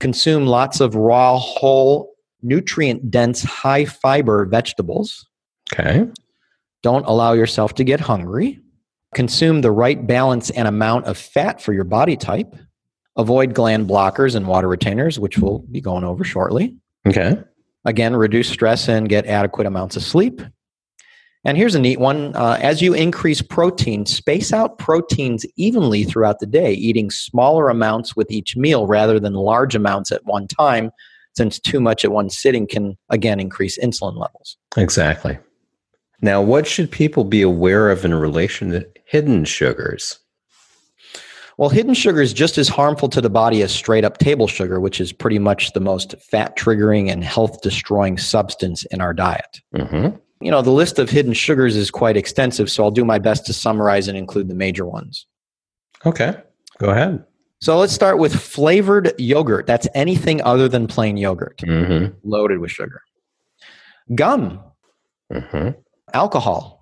[0.00, 5.26] Consume lots of raw, whole, nutrient dense, high fiber vegetables.
[5.72, 6.06] Okay.
[6.82, 8.60] Don't allow yourself to get hungry.
[9.14, 12.54] Consume the right balance and amount of fat for your body type.
[13.18, 16.76] Avoid gland blockers and water retainers, which we'll be going over shortly.
[17.06, 17.36] Okay.
[17.84, 20.40] Again, reduce stress and get adequate amounts of sleep.
[21.44, 22.34] And here's a neat one.
[22.34, 28.16] Uh, as you increase protein, space out proteins evenly throughout the day, eating smaller amounts
[28.16, 30.90] with each meal rather than large amounts at one time,
[31.36, 34.56] since too much at one sitting can, again, increase insulin levels.
[34.76, 35.38] Exactly.
[36.20, 40.18] Now, what should people be aware of in relation to hidden sugars?
[41.58, 44.78] Well, hidden sugar is just as harmful to the body as straight up table sugar,
[44.78, 49.60] which is pretty much the most fat triggering and health destroying substance in our diet.
[49.74, 50.16] Mm-hmm.
[50.40, 53.44] You know, the list of hidden sugars is quite extensive, so I'll do my best
[53.46, 55.26] to summarize and include the major ones.
[56.06, 56.36] Okay,
[56.78, 57.24] go ahead.
[57.60, 59.66] So let's start with flavored yogurt.
[59.66, 62.14] That's anything other than plain yogurt, mm-hmm.
[62.22, 63.02] loaded with sugar.
[64.14, 64.62] Gum,
[65.32, 65.70] mm-hmm.
[66.14, 66.77] alcohol,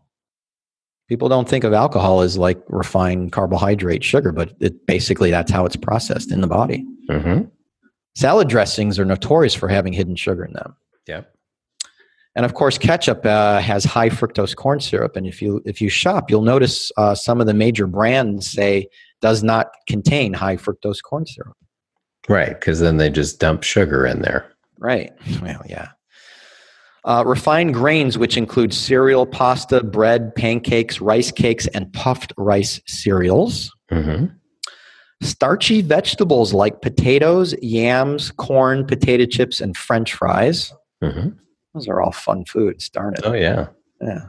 [1.09, 5.65] people don't think of alcohol as like refined carbohydrate sugar, but it basically that's how
[5.65, 6.85] it's processed in the body.
[7.09, 7.43] Mm-hmm.
[8.15, 10.75] Salad dressings are notorious for having hidden sugar in them.
[11.07, 11.33] Yep.
[12.35, 15.17] And of course, ketchup uh, has high fructose corn syrup.
[15.17, 18.89] And if you if you shop, you'll notice uh, some of the major brands say
[19.23, 21.57] does not contain high fructose corn syrup.
[22.29, 24.51] Right, because then they just dump sugar in there.
[24.79, 25.13] Right.
[25.43, 25.89] Well, yeah.
[27.07, 33.73] Uh, refined grains, which include cereal, pasta, bread, pancakes, rice cakes, and puffed rice cereals.
[33.93, 34.27] Mm-hmm.
[35.23, 40.73] Starchy vegetables like potatoes, yams, corn, potato chips, and french fries.
[41.01, 41.29] hmm
[41.75, 43.21] Those are all fun foods, darn it.
[43.25, 43.69] Oh, yeah.
[44.01, 44.27] Yeah.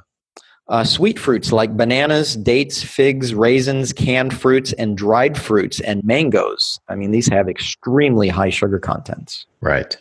[0.69, 6.79] Uh, sweet fruits like bananas, dates, figs, raisins, canned fruits, and dried fruits and mangoes.
[6.89, 9.45] I mean, these have extremely high sugar contents.
[9.61, 9.97] Right.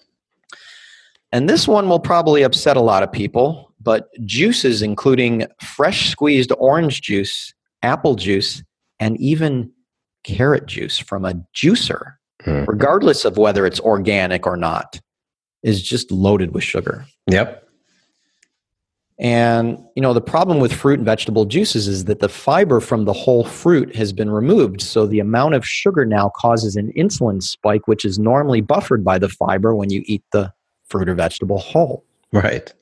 [1.37, 6.51] And this one will probably upset a lot of people, but juices, including fresh squeezed
[6.57, 8.63] orange juice, apple juice,
[9.01, 9.71] and even
[10.25, 12.15] carrot juice from a juicer,
[12.47, 12.67] Mhm.
[12.67, 14.99] regardless of whether it's organic or not,
[15.63, 17.05] is just loaded with sugar.
[17.27, 17.69] Yep.
[19.19, 23.05] And you know the problem with fruit and vegetable juices is that the fiber from
[23.05, 27.43] the whole fruit has been removed, so the amount of sugar now causes an insulin
[27.43, 30.51] spike, which is normally buffered by the fiber when you eat the
[30.89, 32.05] fruit or vegetable whole.
[32.33, 32.73] Right.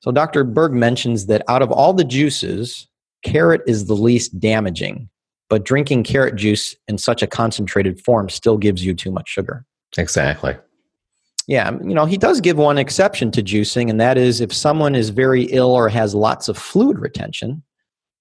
[0.00, 0.44] So Dr.
[0.44, 2.88] Berg mentions that out of all the juices,
[3.22, 5.08] carrot is the least damaging,
[5.48, 9.64] but drinking carrot juice in such a concentrated form still gives you too much sugar.
[9.96, 10.56] Exactly.
[11.46, 14.52] Yeah, um, you know, he does give one exception to juicing, and that is if
[14.52, 17.62] someone is very ill or has lots of fluid retention,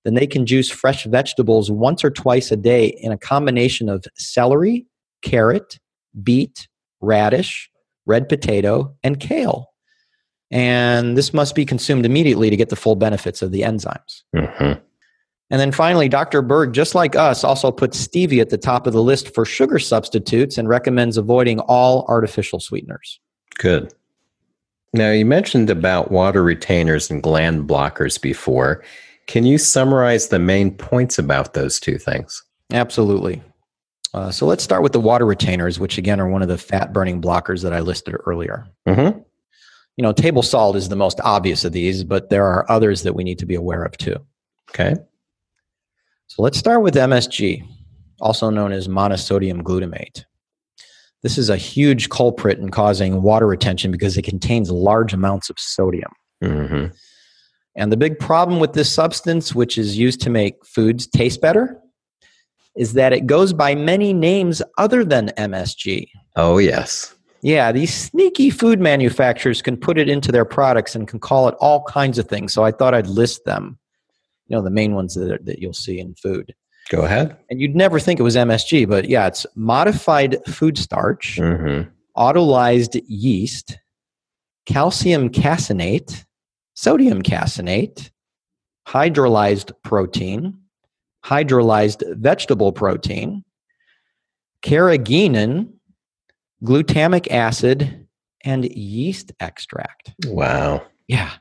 [0.03, 4.03] then they can juice fresh vegetables once or twice a day in a combination of
[4.17, 4.85] celery,
[5.21, 5.79] carrot,
[6.21, 6.67] beet,
[6.99, 7.69] radish,
[8.05, 9.69] red potato, and kale.
[10.51, 14.21] And this must be consumed immediately to get the full benefits of the enzymes.
[14.35, 14.73] hmm
[15.49, 16.41] And then finally, Dr.
[16.41, 19.79] Berg, just like us, also puts stevia at the top of the list for sugar
[19.79, 23.19] substitutes and recommends avoiding all artificial sweeteners.
[23.57, 23.93] Good.
[24.93, 28.83] Now, you mentioned about water retainers and gland blockers before.
[29.25, 32.43] Can you summarize the main points about those two things?
[32.71, 33.41] Absolutely.
[34.13, 36.93] Uh, so let's start with the water retainers, which again are one of the fat
[36.93, 38.67] burning blockers that I listed earlier.
[38.87, 39.19] Mm-hmm.
[39.97, 43.13] You know, table salt is the most obvious of these, but there are others that
[43.13, 44.15] we need to be aware of too.
[44.69, 44.95] Okay.
[46.27, 47.63] So let's start with MSG,
[48.21, 50.25] also known as monosodium glutamate.
[51.21, 55.57] This is a huge culprit in causing water retention because it contains large amounts of
[55.59, 56.11] sodium.
[56.43, 56.87] Mm-hmm.
[57.75, 61.79] And the big problem with this substance, which is used to make foods taste better,
[62.75, 66.07] is that it goes by many names other than MSG.
[66.35, 67.13] Oh, yes.
[67.41, 71.55] Yeah, these sneaky food manufacturers can put it into their products and can call it
[71.59, 72.53] all kinds of things.
[72.53, 73.77] So I thought I'd list them.
[74.47, 76.55] You know, the main ones that, are, that you'll see in food.
[76.89, 77.37] Go ahead.
[77.49, 81.89] And you'd never think it was MSG, but yeah, it's modified food starch, Mm-hmm.
[82.17, 83.77] autolyzed yeast,
[84.65, 86.25] calcium caseinate,
[86.75, 88.09] sodium caseinate,
[88.87, 90.57] hydrolyzed protein,
[91.25, 93.43] hydrolyzed vegetable protein,
[94.63, 95.69] carrageenan,
[96.63, 98.07] glutamic acid,
[98.43, 100.13] and yeast extract.
[100.25, 100.85] Wow.
[101.07, 101.31] Yeah.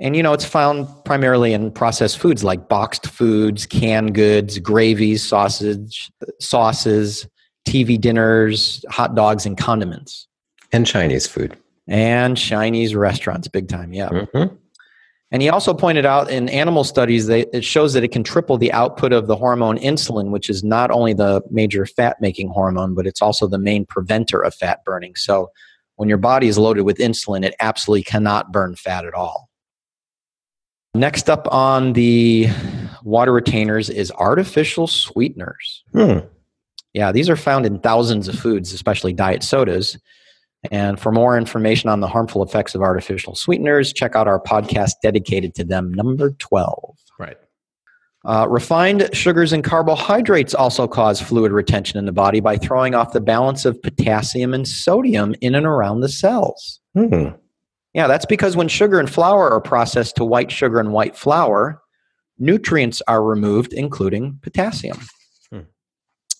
[0.00, 5.26] And you know, it's found primarily in processed foods like boxed foods, canned goods, gravies,
[5.26, 7.26] sausage, sauces,
[7.66, 10.28] TV dinners, hot dogs, and condiments.
[10.72, 11.56] And Chinese food.
[11.88, 14.08] And Chinese restaurants, big time, yeah.
[14.10, 14.54] Mm-hmm.
[15.30, 18.56] And he also pointed out in animal studies that it shows that it can triple
[18.56, 22.94] the output of the hormone insulin, which is not only the major fat making hormone,
[22.94, 25.14] but it's also the main preventer of fat burning.
[25.16, 25.50] So
[25.96, 29.50] when your body is loaded with insulin, it absolutely cannot burn fat at all.
[30.94, 32.48] Next up on the
[33.02, 35.84] water retainers is artificial sweeteners.
[35.92, 36.20] Hmm.
[36.94, 39.98] Yeah, these are found in thousands of foods, especially diet sodas.
[40.70, 44.94] And for more information on the harmful effects of artificial sweeteners, check out our podcast
[45.02, 46.96] dedicated to them, number 12.
[47.18, 47.36] Right.
[48.24, 53.12] Uh, refined sugars and carbohydrates also cause fluid retention in the body by throwing off
[53.12, 56.80] the balance of potassium and sodium in and around the cells.
[56.94, 57.28] Hmm.
[57.94, 61.80] Yeah, that's because when sugar and flour are processed to white sugar and white flour,
[62.38, 64.98] nutrients are removed, including potassium.
[65.50, 65.60] Hmm.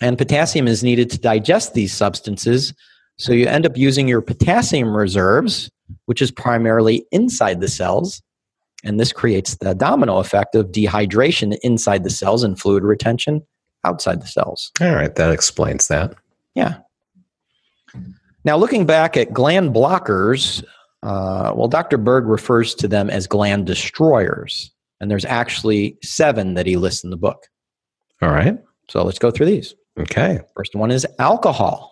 [0.03, 2.75] And potassium is needed to digest these substances,
[3.19, 5.71] so you end up using your potassium reserves,
[6.07, 8.23] which is primarily inside the cells.
[8.85, 13.45] And this creates the domino effect of dehydration inside the cells and fluid retention
[13.85, 14.71] outside the cells.
[14.81, 15.15] All right.
[15.17, 16.15] That explains that.
[16.55, 16.77] Yeah.
[18.45, 20.63] Now, looking back at gland blockers,
[21.03, 21.99] uh, well, Dr.
[21.99, 24.71] Berg refers to them as gland destroyers.
[25.01, 27.49] And there's actually seven that he lists in the book.
[28.23, 28.57] All right.
[28.89, 29.75] So let's go through these.
[29.99, 30.41] Okay.
[30.57, 31.88] First one is alcohol.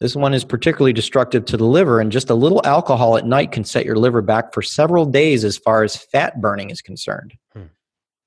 [0.00, 3.50] This one is particularly destructive to the liver, and just a little alcohol at night
[3.50, 7.34] can set your liver back for several days as far as fat burning is concerned.
[7.54, 7.62] Hmm.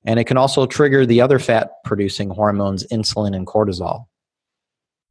[0.04, 4.06] And it can also trigger the other fat producing hormones, insulin and cortisol.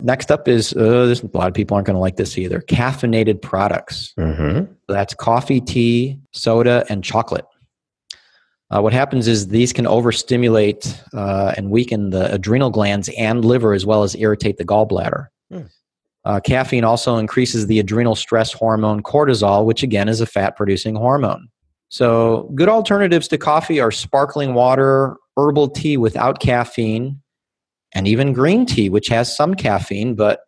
[0.01, 2.61] Next up is uh, this, a lot of people aren't going to like this either
[2.61, 4.13] caffeinated products.
[4.17, 4.71] Mm-hmm.
[4.87, 7.45] That's coffee, tea, soda, and chocolate.
[8.71, 13.73] Uh, what happens is these can overstimulate uh, and weaken the adrenal glands and liver
[13.73, 15.27] as well as irritate the gallbladder.
[15.51, 15.63] Hmm.
[16.29, 20.95] Uh, caffeine also increases the adrenal stress hormone cortisol, which again is a fat producing
[20.95, 21.49] hormone.
[21.89, 27.19] So, good alternatives to coffee are sparkling water, herbal tea without caffeine,
[27.93, 30.41] and even green tea, which has some caffeine, but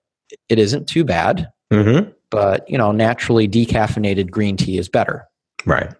[0.49, 1.49] it isn't too bad.
[1.73, 2.11] Mm-hmm.
[2.29, 5.25] But, you know, naturally decaffeinated green tea is better.
[5.65, 5.91] Right.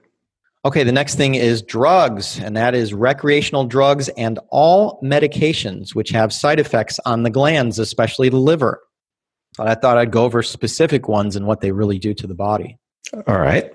[0.64, 6.12] Okay, the next thing is drugs, and that is recreational drugs and all medications which
[6.12, 8.80] have side effects on the glands, especially the liver.
[9.58, 12.36] But I thought I'd go over specific ones and what they really do to the
[12.36, 12.78] body.
[13.28, 13.72] All right.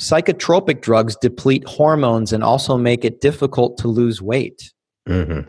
[0.00, 4.72] Psychotropic drugs deplete hormones and also make it difficult to lose weight.
[5.08, 5.48] Mm-hmm.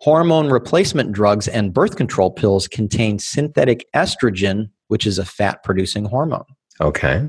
[0.00, 6.04] Hormone replacement drugs and birth control pills contain synthetic estrogen, which is a fat producing
[6.04, 6.44] hormone.
[6.80, 7.28] Okay.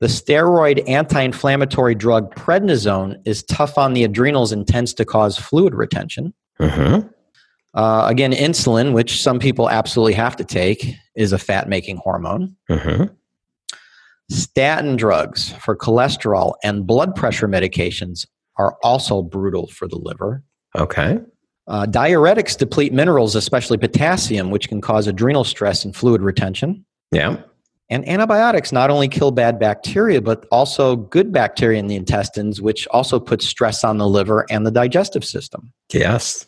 [0.00, 5.38] The steroid anti inflammatory drug prednisone is tough on the adrenals and tends to cause
[5.38, 6.34] fluid retention.
[6.58, 7.06] Mm-hmm.
[7.74, 12.56] Uh, again, insulin, which some people absolutely have to take, is a fat making hormone.
[12.70, 13.04] Mm-hmm.
[14.30, 20.42] Statin drugs for cholesterol and blood pressure medications are also brutal for the liver.
[20.76, 21.18] Okay.
[21.66, 26.84] Uh, diuretics deplete minerals, especially potassium, which can cause adrenal stress and fluid retention.
[27.10, 27.38] Yeah.
[27.90, 32.86] And antibiotics not only kill bad bacteria, but also good bacteria in the intestines, which
[32.88, 35.72] also puts stress on the liver and the digestive system.
[35.92, 36.46] Yes.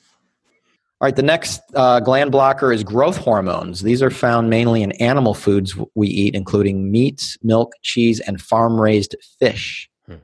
[1.05, 3.83] All right, the next uh, gland blocker is growth hormones.
[3.83, 8.81] These are found mainly in animal foods we eat, including meats, milk, cheese, and farm
[8.81, 9.87] raised fish.
[10.07, 10.15] Hmm.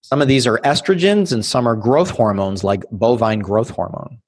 [0.00, 4.18] Some of these are estrogens and some are growth hormones like bovine growth hormone.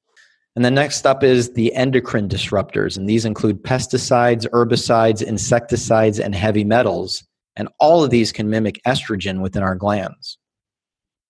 [0.54, 6.36] And the next up is the endocrine disruptors, and these include pesticides, herbicides, insecticides, and
[6.36, 7.26] heavy metals.
[7.56, 10.38] And all of these can mimic estrogen within our glands.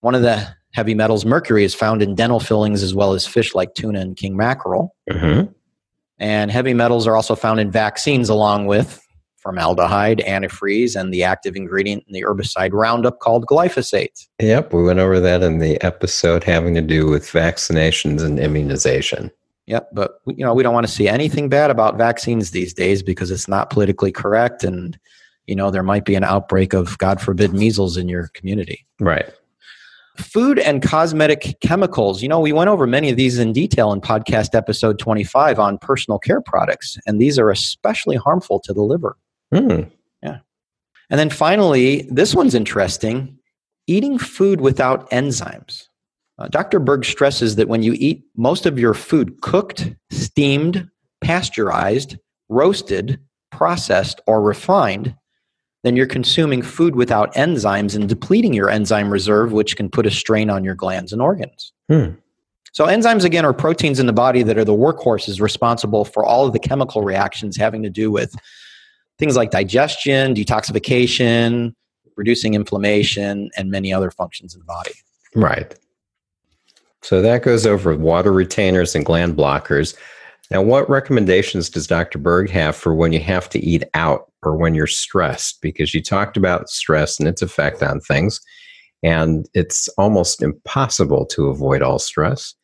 [0.02, 3.54] One of the heavy metals, mercury, is found in dental fillings as well as fish
[3.54, 4.94] like tuna and king mackerel.
[5.10, 5.50] Mm-hmm.
[6.18, 9.00] And heavy metals are also found in vaccines along with
[9.38, 14.26] formaldehyde, antifreeze, and the active ingredient in the herbicide Roundup called glyphosate.
[14.40, 19.30] Yep, we went over that in the episode having to do with vaccinations and immunization.
[19.66, 23.02] Yep, but you know we don't want to see anything bad about vaccines these days
[23.02, 24.98] because it's not politically correct, and
[25.46, 28.86] you know there might be an outbreak of God forbid measles in your community.
[28.98, 29.30] Right.
[30.16, 32.22] Food and cosmetic chemicals.
[32.22, 35.78] You know, we went over many of these in detail in podcast episode 25 on
[35.78, 39.16] personal care products, and these are especially harmful to the liver.
[39.52, 39.90] Mm.
[40.22, 40.38] Yeah.
[41.10, 43.38] And then finally, this one's interesting
[43.86, 45.88] eating food without enzymes.
[46.38, 46.80] Uh, Dr.
[46.80, 50.88] Berg stresses that when you eat most of your food cooked, steamed,
[51.20, 52.16] pasteurized,
[52.48, 53.20] roasted,
[53.52, 55.14] processed, or refined,
[55.84, 60.10] then you're consuming food without enzymes and depleting your enzyme reserve, which can put a
[60.10, 61.72] strain on your glands and organs.
[61.88, 62.12] Hmm.
[62.72, 66.46] So, enzymes, again, are proteins in the body that are the workhorses responsible for all
[66.46, 68.34] of the chemical reactions having to do with
[69.18, 71.74] things like digestion, detoxification,
[72.16, 74.92] reducing inflammation, and many other functions in the body.
[75.36, 75.78] Right.
[77.02, 79.94] So, that goes over water retainers and gland blockers.
[80.50, 82.18] Now, what recommendations does Dr.
[82.18, 85.60] Berg have for when you have to eat out or when you're stressed?
[85.62, 88.40] Because you talked about stress and its effect on things,
[89.02, 92.54] and it's almost impossible to avoid all stress.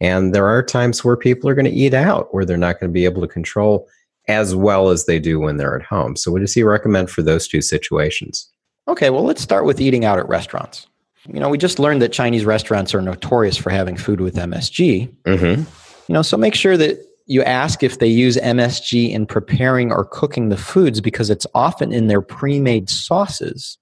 [0.00, 2.90] And there are times where people are going to eat out, where they're not going
[2.90, 3.88] to be able to control
[4.28, 6.14] as well as they do when they're at home.
[6.16, 8.48] So, what does he recommend for those two situations?
[8.86, 10.86] Okay, well, let's start with eating out at restaurants.
[11.26, 15.12] You know, we just learned that Chinese restaurants are notorious for having food with MSG.
[15.24, 15.62] Mm-hmm.
[16.08, 20.04] You know, so make sure that you ask if they use MSG in preparing or
[20.06, 23.78] cooking the foods because it's often in their pre made sauces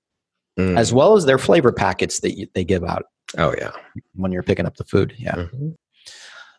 [0.59, 0.77] mm.
[0.77, 3.05] as well as their flavor packets that you, they give out.
[3.39, 3.71] Oh, yeah.
[4.15, 5.15] When you're picking up the food.
[5.17, 5.37] Yeah.
[5.37, 5.69] Mm-hmm.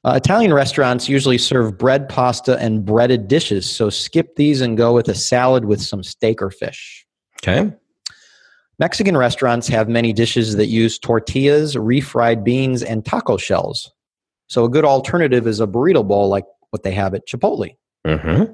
[0.06, 3.70] Uh, Italian restaurants usually serve bread, pasta, and breaded dishes.
[3.70, 7.06] So skip these and go with a salad with some steak or fish.
[7.44, 7.74] Okay.
[8.80, 13.92] Mexican restaurants have many dishes that use tortillas, refried beans, and taco shells.
[14.48, 16.46] So a good alternative is a burrito bowl like
[16.78, 17.76] what they have at Chipotle.
[18.06, 18.54] Mm-hmm.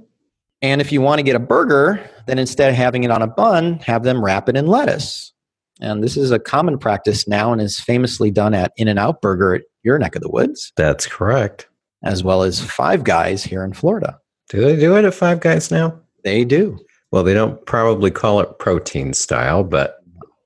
[0.62, 3.28] And if you want to get a burger, then instead of having it on a
[3.28, 5.34] bun, have them wrap it in lettuce.
[5.82, 9.22] And this is a common practice now and is famously done at In N Out
[9.22, 10.72] Burger at your neck of the woods.
[10.78, 11.68] That's correct.
[12.04, 14.20] As well as Five Guys here in Florida.
[14.50, 16.00] Do they do it at Five Guys now?
[16.24, 16.80] They do.
[17.12, 19.98] Well, they don't probably call it protein style, but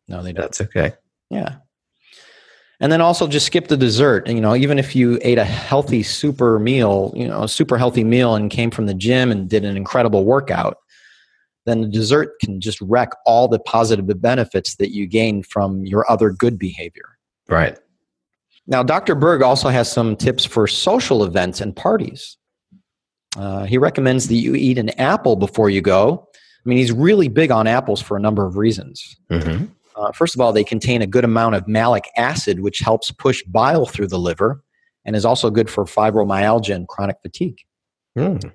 [0.07, 0.41] no, they don't.
[0.41, 0.93] That's okay.
[1.29, 1.57] Yeah.
[2.79, 4.27] And then also just skip the dessert.
[4.27, 8.03] You know, even if you ate a healthy super meal, you know, a super healthy
[8.03, 10.77] meal and came from the gym and did an incredible workout,
[11.65, 16.09] then the dessert can just wreck all the positive benefits that you gain from your
[16.09, 17.17] other good behavior.
[17.49, 17.77] Right.
[18.67, 19.15] Now, Dr.
[19.15, 22.37] Berg also has some tips for social events and parties.
[23.37, 26.27] Uh, he recommends that you eat an apple before you go.
[26.35, 29.15] I mean, he's really big on apples for a number of reasons.
[29.31, 29.65] Mm-hmm.
[29.97, 33.43] Uh, first of all, they contain a good amount of malic acid, which helps push
[33.43, 34.63] bile through the liver
[35.05, 37.59] and is also good for fibromyalgia and chronic fatigue.
[38.17, 38.51] Mm.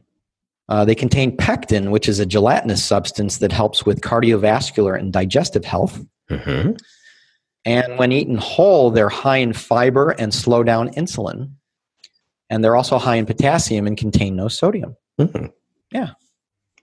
[0.68, 5.64] Uh, they contain pectin, which is a gelatinous substance that helps with cardiovascular and digestive
[5.64, 6.04] health.
[6.30, 6.72] Mm-hmm.
[7.64, 11.52] And when eaten whole, they're high in fiber and slow down insulin.
[12.50, 14.96] And they're also high in potassium and contain no sodium.
[15.18, 15.52] Mm.
[15.90, 16.10] Yeah.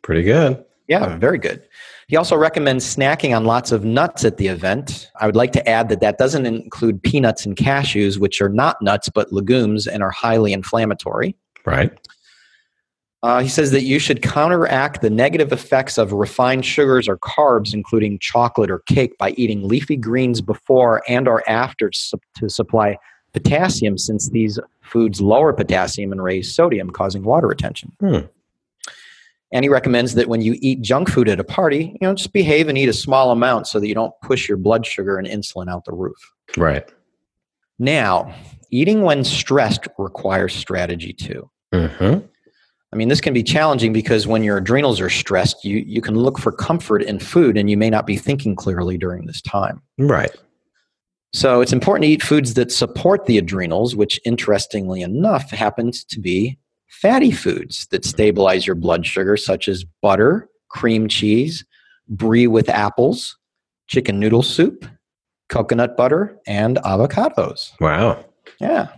[0.02, 0.64] Pretty good.
[0.88, 1.62] Yeah, very good.
[2.10, 5.12] He also recommends snacking on lots of nuts at the event.
[5.22, 8.82] I would like to add that that doesn't include peanuts and cashews, which are not
[8.82, 11.36] nuts but legumes and are highly inflammatory.
[11.68, 11.94] Right.
[13.22, 17.76] Uh, he says that you should counteract the negative effects of refined sugars or carbs,
[17.76, 22.98] including chocolate or cake, by eating leafy greens before and or after to supply
[23.34, 27.92] potassium, since these foods lower potassium and raise sodium, causing water retention.
[28.00, 28.22] Hmm.
[29.52, 32.34] And he recommends that when you eat junk food at a party, you know, just
[32.34, 35.28] behave and eat a small amount so that you don't push your blood sugar and
[35.28, 36.34] insulin out the roof.
[36.56, 36.88] Right.
[37.80, 38.34] Now,
[38.70, 41.50] eating when stressed requires strategy too.
[41.74, 42.26] Mm-hmm.
[42.92, 46.16] I mean, this can be challenging because when your adrenals are stressed, you, you can
[46.16, 49.82] look for comfort in food and you may not be thinking clearly during this time.
[49.98, 50.36] Right.
[51.34, 56.20] So it's important to eat foods that support the adrenals, which interestingly enough happens to
[56.20, 56.58] be
[56.90, 61.66] fatty foods that stabilize your blood sugar, such as butter, cream cheese,
[62.08, 63.38] brie with apples,
[63.88, 64.86] chicken noodle soup,
[65.50, 67.72] coconut butter, and avocados.
[67.80, 68.26] Wow.
[68.60, 68.90] Yeah.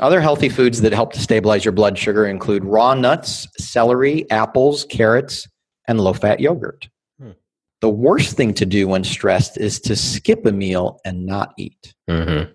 [0.00, 4.86] Other healthy foods that help to stabilize your blood sugar include raw nuts, celery, apples,
[4.86, 5.46] carrots,
[5.86, 6.88] and low fat yogurt.
[7.20, 7.32] Hmm.
[7.80, 11.94] The worst thing to do when stressed is to skip a meal and not eat.
[12.08, 12.50] Mm-hmm.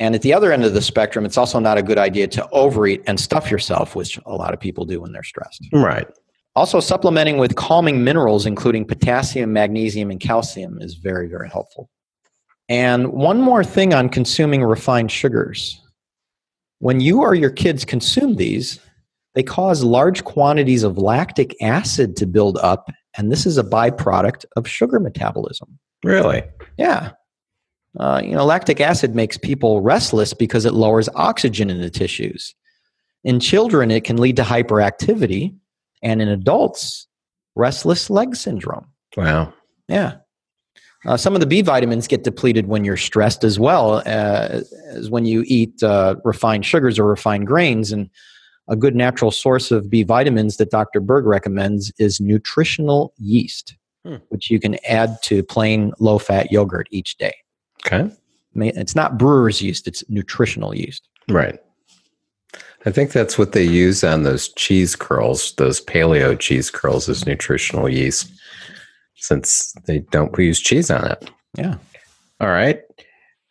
[0.00, 2.48] And at the other end of the spectrum, it's also not a good idea to
[2.50, 5.68] overeat and stuff yourself, which a lot of people do when they're stressed.
[5.72, 6.08] Right.
[6.56, 11.90] Also, supplementing with calming minerals, including potassium, magnesium, and calcium, is very, very helpful.
[12.68, 15.80] And one more thing on consuming refined sugars.
[16.78, 18.80] When you or your kids consume these,
[19.34, 24.46] they cause large quantities of lactic acid to build up, and this is a byproduct
[24.56, 25.78] of sugar metabolism.
[26.02, 26.42] Really?
[26.78, 27.12] Yeah.
[27.98, 32.54] Uh, you know, lactic acid makes people restless because it lowers oxygen in the tissues.
[33.24, 35.54] In children, it can lead to hyperactivity,
[36.02, 37.06] and in adults,
[37.56, 38.86] restless leg syndrome.
[39.16, 39.52] Wow.
[39.88, 40.16] Yeah.
[41.06, 44.60] Uh, some of the B vitamins get depleted when you're stressed as well uh,
[44.90, 47.90] as when you eat uh, refined sugars or refined grains.
[47.90, 48.08] And
[48.68, 51.00] a good natural source of B vitamins that Dr.
[51.00, 53.76] Berg recommends is nutritional yeast,
[54.06, 54.16] Hmm.
[54.30, 57.34] which you can add to plain low fat yogurt each day.
[57.86, 58.10] Okay.
[58.54, 61.08] It's not brewer's yeast, it's nutritional yeast.
[61.28, 61.58] Right.
[62.86, 67.26] I think that's what they use on those cheese curls, those paleo cheese curls, is
[67.26, 68.30] nutritional yeast,
[69.16, 71.30] since they don't use cheese on it.
[71.56, 71.76] Yeah.
[72.40, 72.80] All right.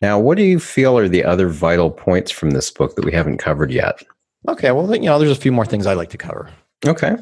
[0.02, 3.12] Now, what do you feel are the other vital points from this book that we
[3.12, 4.02] haven't covered yet?
[4.48, 4.72] Okay.
[4.72, 6.50] Well, you know, there's a few more things I'd like to cover.
[6.86, 7.16] Okay.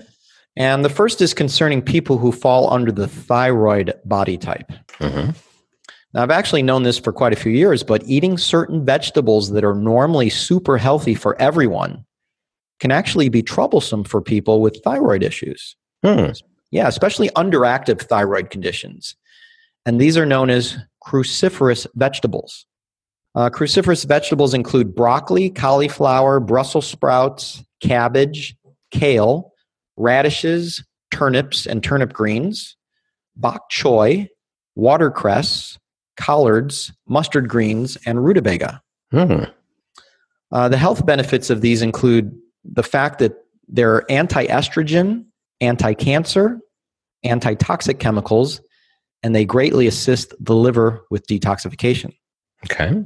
[0.57, 4.71] And the first is concerning people who fall under the thyroid body type.
[4.99, 5.31] hmm
[6.15, 9.65] Now, I've actually known this for quite a few years, but eating certain vegetables that
[9.65, 12.05] are normally super healthy for everyone
[12.81, 15.77] can actually be troublesome for people with thyroid issues.
[16.05, 16.31] Hmm.
[16.71, 19.17] Yeah, especially underactive thyroid conditions.
[19.85, 22.67] And these are known as cruciferous vegetables.
[23.35, 28.57] Uh, cruciferous vegetables include broccoli, cauliflower, Brussels sprouts, cabbage,
[28.91, 29.53] kale,
[29.97, 32.77] radishes, turnips and turnip greens,
[33.37, 34.29] bok choy,
[34.77, 35.78] watercress,
[36.19, 38.83] collards, mustard greens, and rutabaga.
[39.11, 39.45] Hmm.
[40.51, 43.35] Uh, the health benefits of these include the fact that
[43.69, 45.25] they're anti estrogen,
[45.61, 46.59] anti cancer,
[47.23, 48.61] anti toxic chemicals,
[49.23, 52.13] and they greatly assist the liver with detoxification.
[52.65, 53.03] Okay.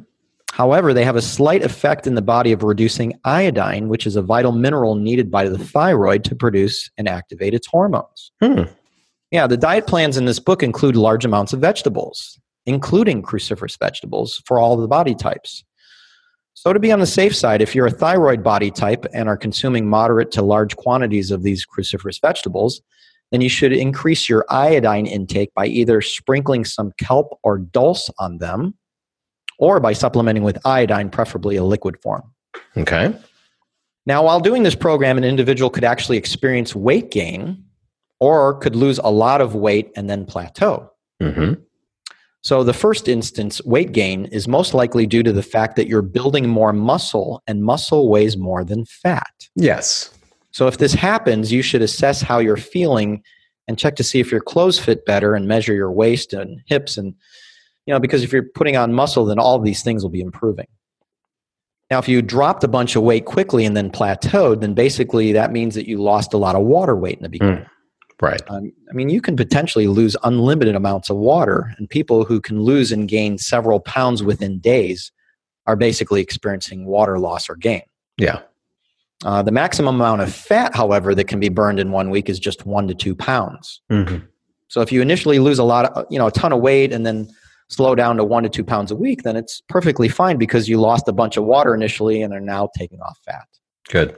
[0.53, 4.23] However, they have a slight effect in the body of reducing iodine, which is a
[4.23, 8.33] vital mineral needed by the thyroid to produce and activate its hormones.
[8.41, 8.65] Hmm.
[9.31, 14.43] Yeah, the diet plans in this book include large amounts of vegetables, including cruciferous vegetables
[14.47, 15.65] for all of the body types.
[16.55, 19.37] So, to be on the safe side, if you're a thyroid body type and are
[19.37, 22.83] consuming moderate to large quantities of these cruciferous vegetables,
[23.31, 28.39] then you should increase your iodine intake by either sprinkling some kelp or dulse on
[28.39, 28.75] them
[29.59, 32.23] or by supplementing with iodine, preferably a liquid form.
[32.77, 33.15] Okay.
[34.05, 37.65] Now, while doing this program, an individual could actually experience weight gain
[38.21, 40.91] or could lose a lot of weight and then plateau.
[41.21, 41.55] hmm
[42.43, 46.03] So, the first instance, weight gain, is most likely due to the fact that you're
[46.03, 49.49] building more muscle and muscle weighs more than fat.
[49.55, 50.13] Yes.
[50.51, 53.23] So, if this happens, you should assess how you're feeling
[53.69, 56.97] and check to see if your clothes fit better and measure your waist and hips.
[56.97, 57.15] And,
[57.87, 60.67] you know, because if you're putting on muscle, then all these things will be improving.
[61.93, 65.53] Now, if you dropped a bunch of weight quickly and then plateaued, then basically that
[65.53, 67.59] means that you lost a lot of water weight in the beginning.
[67.59, 67.71] Mm.
[68.23, 68.41] Right.
[68.47, 72.63] Um, I mean, you can potentially lose unlimited amounts of water, and people who can
[72.63, 75.11] lose and gain several pounds within days
[75.67, 77.83] are basically experiencing water loss or gain.
[78.17, 78.43] Yeah.
[79.25, 82.39] Uh, the maximum amount of fat, however, that can be burned in one week is
[82.39, 83.81] just one to two pounds.
[83.91, 84.25] Mm-hmm.
[84.69, 87.05] So if you initially lose a lot of, you know, a ton of weight and
[87.05, 87.29] then
[87.69, 90.81] slow down to one to two pounds a week, then it's perfectly fine because you
[90.81, 93.47] lost a bunch of water initially and are now taking off fat.
[93.89, 94.17] Good.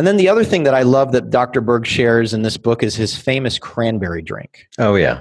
[0.00, 1.60] And then the other thing that I love that Dr.
[1.60, 4.66] Berg shares in this book is his famous cranberry drink.
[4.78, 5.20] Oh, yeah.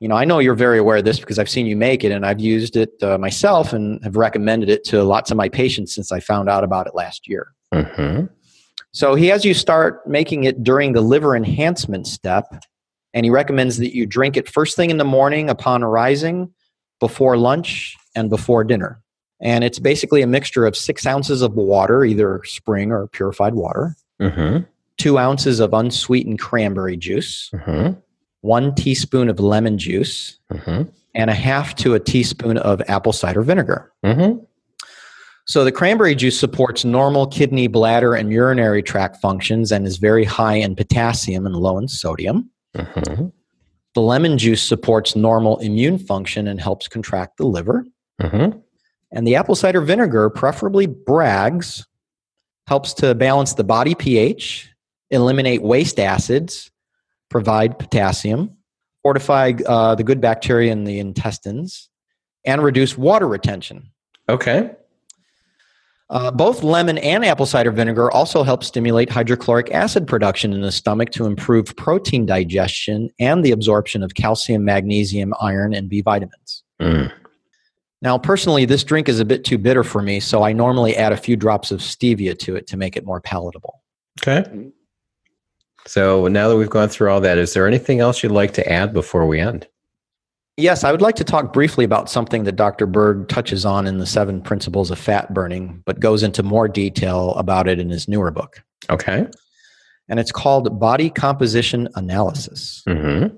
[0.00, 2.10] You know, I know you're very aware of this because I've seen you make it
[2.10, 5.94] and I've used it uh, myself and have recommended it to lots of my patients
[5.94, 7.52] since I found out about it last year.
[7.74, 8.24] Mm-hmm.
[8.92, 12.46] So he has you start making it during the liver enhancement step,
[13.12, 16.54] and he recommends that you drink it first thing in the morning upon arising,
[17.00, 19.02] before lunch, and before dinner.
[19.44, 23.94] And it's basically a mixture of six ounces of water, either spring or purified water,
[24.20, 24.64] Mm-hmm.
[24.96, 27.92] two ounces of unsweetened cranberry juice, Mm-hmm.
[28.40, 30.88] one teaspoon of lemon juice, Mm-hmm.
[31.14, 33.92] and a half to a teaspoon of apple cider vinegar.
[34.04, 34.42] Mm-hmm.
[35.46, 40.24] So the cranberry juice supports normal kidney, bladder, and urinary tract functions and is very
[40.24, 42.48] high in potassium and low in sodium.
[42.74, 43.26] Mm-hmm.
[43.94, 47.84] The lemon juice supports normal immune function and helps contract the liver.
[48.22, 48.58] Mm-hmm.
[49.14, 51.86] And the apple cider vinegar, preferably Bragg's,
[52.66, 54.70] helps to balance the body pH,
[55.10, 56.70] eliminate waste acids,
[57.30, 58.56] provide potassium,
[59.02, 61.88] fortify uh, the good bacteria in the intestines,
[62.44, 63.90] and reduce water retention.
[64.28, 64.72] Okay.
[66.10, 70.72] Uh, both lemon and apple cider vinegar also help stimulate hydrochloric acid production in the
[70.72, 76.62] stomach to improve protein digestion and the absorption of calcium, magnesium, iron, and B vitamins.
[76.80, 77.12] Mm.
[78.04, 81.12] Now, personally, this drink is a bit too bitter for me, so I normally add
[81.12, 83.82] a few drops of stevia to it to make it more palatable.
[84.22, 84.44] Okay.
[85.86, 88.72] So now that we've gone through all that, is there anything else you'd like to
[88.72, 89.66] add before we end?
[90.58, 92.86] Yes, I would like to talk briefly about something that Dr.
[92.86, 97.30] Berg touches on in the seven principles of fat burning, but goes into more detail
[97.36, 98.62] about it in his newer book.
[98.90, 99.26] Okay.
[100.10, 102.82] And it's called Body Composition Analysis.
[102.86, 103.34] Mm-hmm.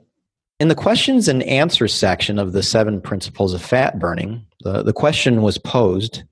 [0.59, 4.92] In the questions and answers section of the seven principles of fat burning, the, the
[4.92, 6.22] question was posed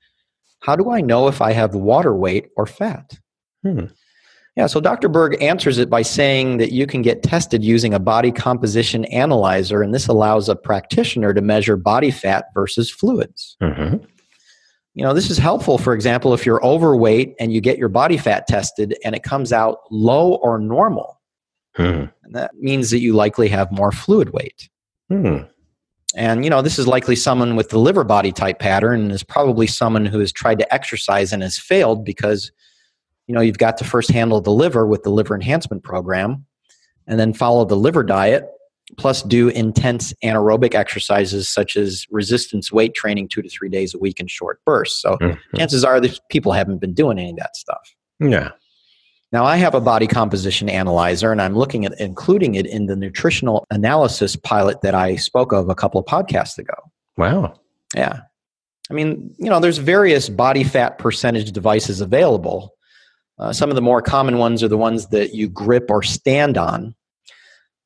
[0.61, 3.19] How do I know if I have water weight or fat?
[3.63, 3.87] Hmm.
[4.57, 5.09] Yeah, so Dr.
[5.09, 9.83] Berg answers it by saying that you can get tested using a body composition analyzer,
[9.83, 13.57] and this allows a practitioner to measure body fat versus fluids.
[13.61, 14.05] Mm-hmm.
[14.95, 18.17] You know, this is helpful, for example, if you're overweight and you get your body
[18.17, 21.14] fat tested and it comes out low or normal.
[21.77, 22.05] Hmm.
[22.23, 24.69] And that means that you likely have more fluid weight.
[25.09, 25.39] Hmm.
[26.17, 29.25] And, you know, this is likely someone with the liver body type pattern and is
[29.25, 32.53] probably someone who has tried to exercise and has failed because,
[33.27, 36.47] you know, you've got to first handle the liver with the liver enhancement program
[37.09, 38.49] and then follow the liver diet,
[38.97, 43.99] plus do intense anaerobic exercises such as resistance weight training two to three days a
[43.99, 45.03] week in short bursts.
[45.03, 45.37] So Mhm.
[45.57, 47.93] chances are these people haven't been doing any of that stuff.
[48.21, 48.51] Yeah.
[49.35, 52.95] Now, I have a body composition analyzer, and I'm looking at including it in the
[52.95, 56.75] nutritional analysis pilot that I spoke of a couple of podcasts ago.
[57.17, 57.59] Wow.
[57.97, 58.21] Yeah.
[58.89, 62.77] I mean, you know, there's various body fat percentage devices available.
[63.37, 66.57] Uh, some of the more common ones are the ones that you grip or stand
[66.57, 66.95] on.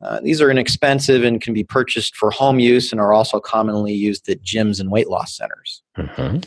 [0.03, 3.94] Uh, these are inexpensive and can be purchased for home use and are also commonly
[3.94, 5.82] used at gyms and weight loss centers.
[5.96, 6.40] Mm-hmm.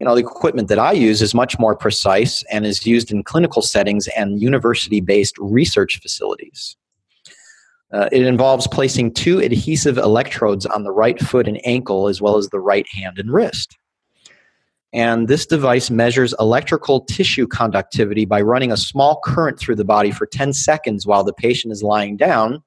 [0.00, 3.22] You know, the equipment that I use is much more precise and is used in
[3.22, 6.76] clinical settings and university based research facilities.
[7.92, 12.36] Uh, it involves placing two adhesive electrodes on the right foot and ankle, as well
[12.36, 13.76] as the right hand and wrist.
[14.92, 20.10] And this device measures electrical tissue conductivity by running a small current through the body
[20.10, 22.62] for 10 seconds while the patient is lying down.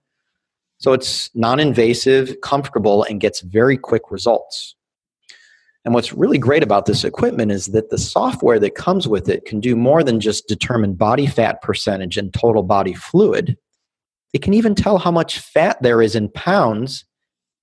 [0.78, 4.76] So it's non invasive, comfortable, and gets very quick results.
[5.88, 9.46] And what's really great about this equipment is that the software that comes with it
[9.46, 13.58] can do more than just determine body fat percentage and total body fluid.
[14.34, 17.06] It can even tell how much fat there is in pounds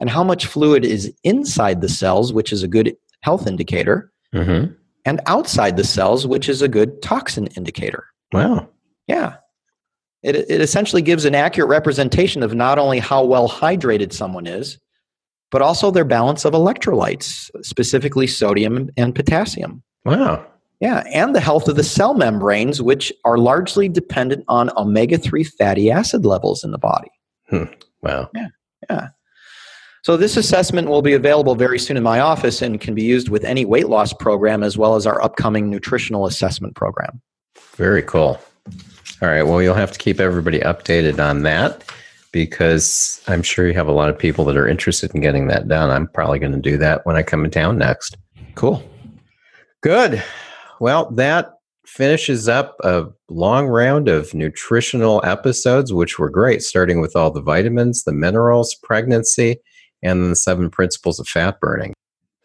[0.00, 4.72] and how much fluid is inside the cells, which is a good health indicator, Mm-hmm.
[5.04, 8.06] and outside the cells, which is a good toxin indicator.
[8.32, 8.70] Wow.
[9.06, 9.36] Yeah.
[10.22, 14.78] It, it essentially gives an accurate representation of not only how well hydrated someone is,
[15.50, 19.82] but also their balance of electrolytes, specifically sodium and potassium.
[20.04, 20.44] Wow.
[20.80, 25.44] Yeah, and the health of the cell membranes, which are largely dependent on omega 3
[25.44, 27.10] fatty acid levels in the body.
[27.48, 27.64] Hmm.
[28.02, 28.28] Wow.
[28.34, 28.48] Yeah.
[28.90, 29.08] Yeah.
[30.02, 33.30] So, this assessment will be available very soon in my office and can be used
[33.30, 37.22] with any weight loss program as well as our upcoming nutritional assessment program.
[37.76, 38.38] Very cool.
[39.22, 39.44] All right.
[39.44, 41.82] Well, you'll have to keep everybody updated on that
[42.34, 45.68] because I'm sure you have a lot of people that are interested in getting that
[45.68, 45.88] done.
[45.90, 48.16] I'm probably going to do that when I come in town next.
[48.56, 48.82] Cool.
[49.82, 50.20] Good.
[50.80, 51.52] Well, that
[51.86, 57.40] finishes up a long round of nutritional episodes, which were great, starting with all the
[57.40, 59.58] vitamins, the minerals, pregnancy,
[60.02, 61.94] and the seven principles of fat burning.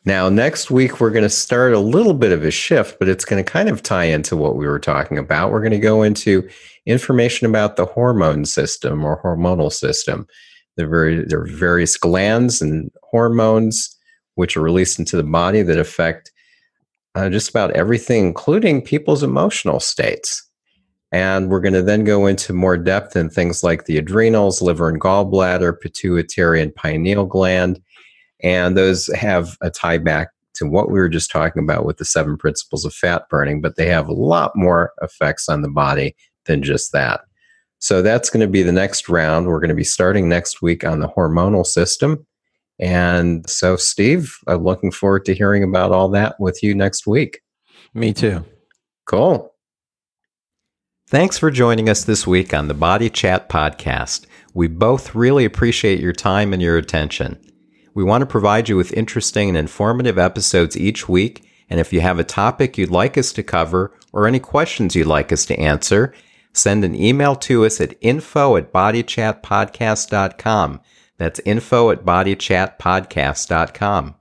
[0.10, 3.26] Now, next week, we're going to start a little bit of a shift, but it's
[3.26, 5.52] going to kind of tie into what we were talking about.
[5.52, 6.50] We're going to go into
[6.88, 10.26] information about the hormone system or hormonal system.
[10.78, 13.96] There are, various glands and hormones
[14.34, 16.32] which are released into the body that affect
[17.14, 20.44] uh, just about everything, including people's emotional states.
[21.12, 24.90] And we're going to then go into more depth in things like the adrenals, liver
[24.90, 27.80] and gallbladder, pituitary and pineal gland.
[28.42, 32.06] And those have a tie back to what we were just talking about with the
[32.06, 36.16] seven principles of fat burning, but they have a lot more effects on the body
[36.46, 37.22] than just that.
[37.80, 39.48] So that's going to be the next round.
[39.48, 42.26] We're going to be starting next week on the hormonal system.
[42.78, 47.42] And so, Steve, I'm looking forward to hearing about all that with you next week.
[47.94, 48.46] Me too.
[49.06, 49.54] Cool.
[51.08, 54.28] Thanks for joining us this week on the Body Chat Podcast.
[54.54, 57.40] We both really appreciate your time and your attention.
[57.94, 61.44] We want to provide you with interesting and informative episodes each week.
[61.70, 65.08] And if you have a topic you'd like us to cover or any questions you'd
[65.08, 66.14] like us to answer,
[66.54, 70.82] send an email to us at info at bodychatpodcast.com.
[71.18, 74.16] That's info at bodychatpodcast.com.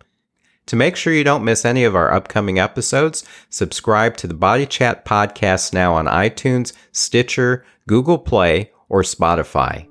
[0.66, 4.66] To make sure you don't miss any of our upcoming episodes, subscribe to the Body
[4.66, 9.88] Chat Podcast now on iTunes, Stitcher, Google Play, or Spotify.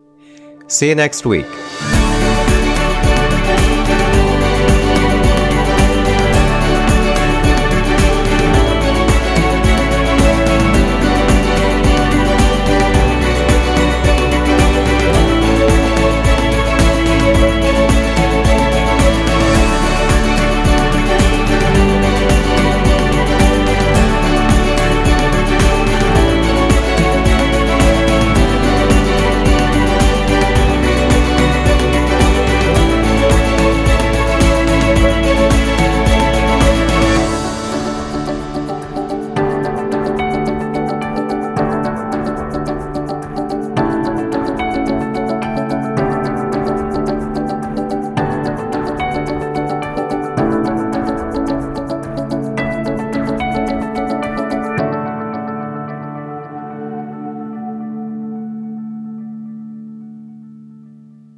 [0.67, 1.47] See you next week.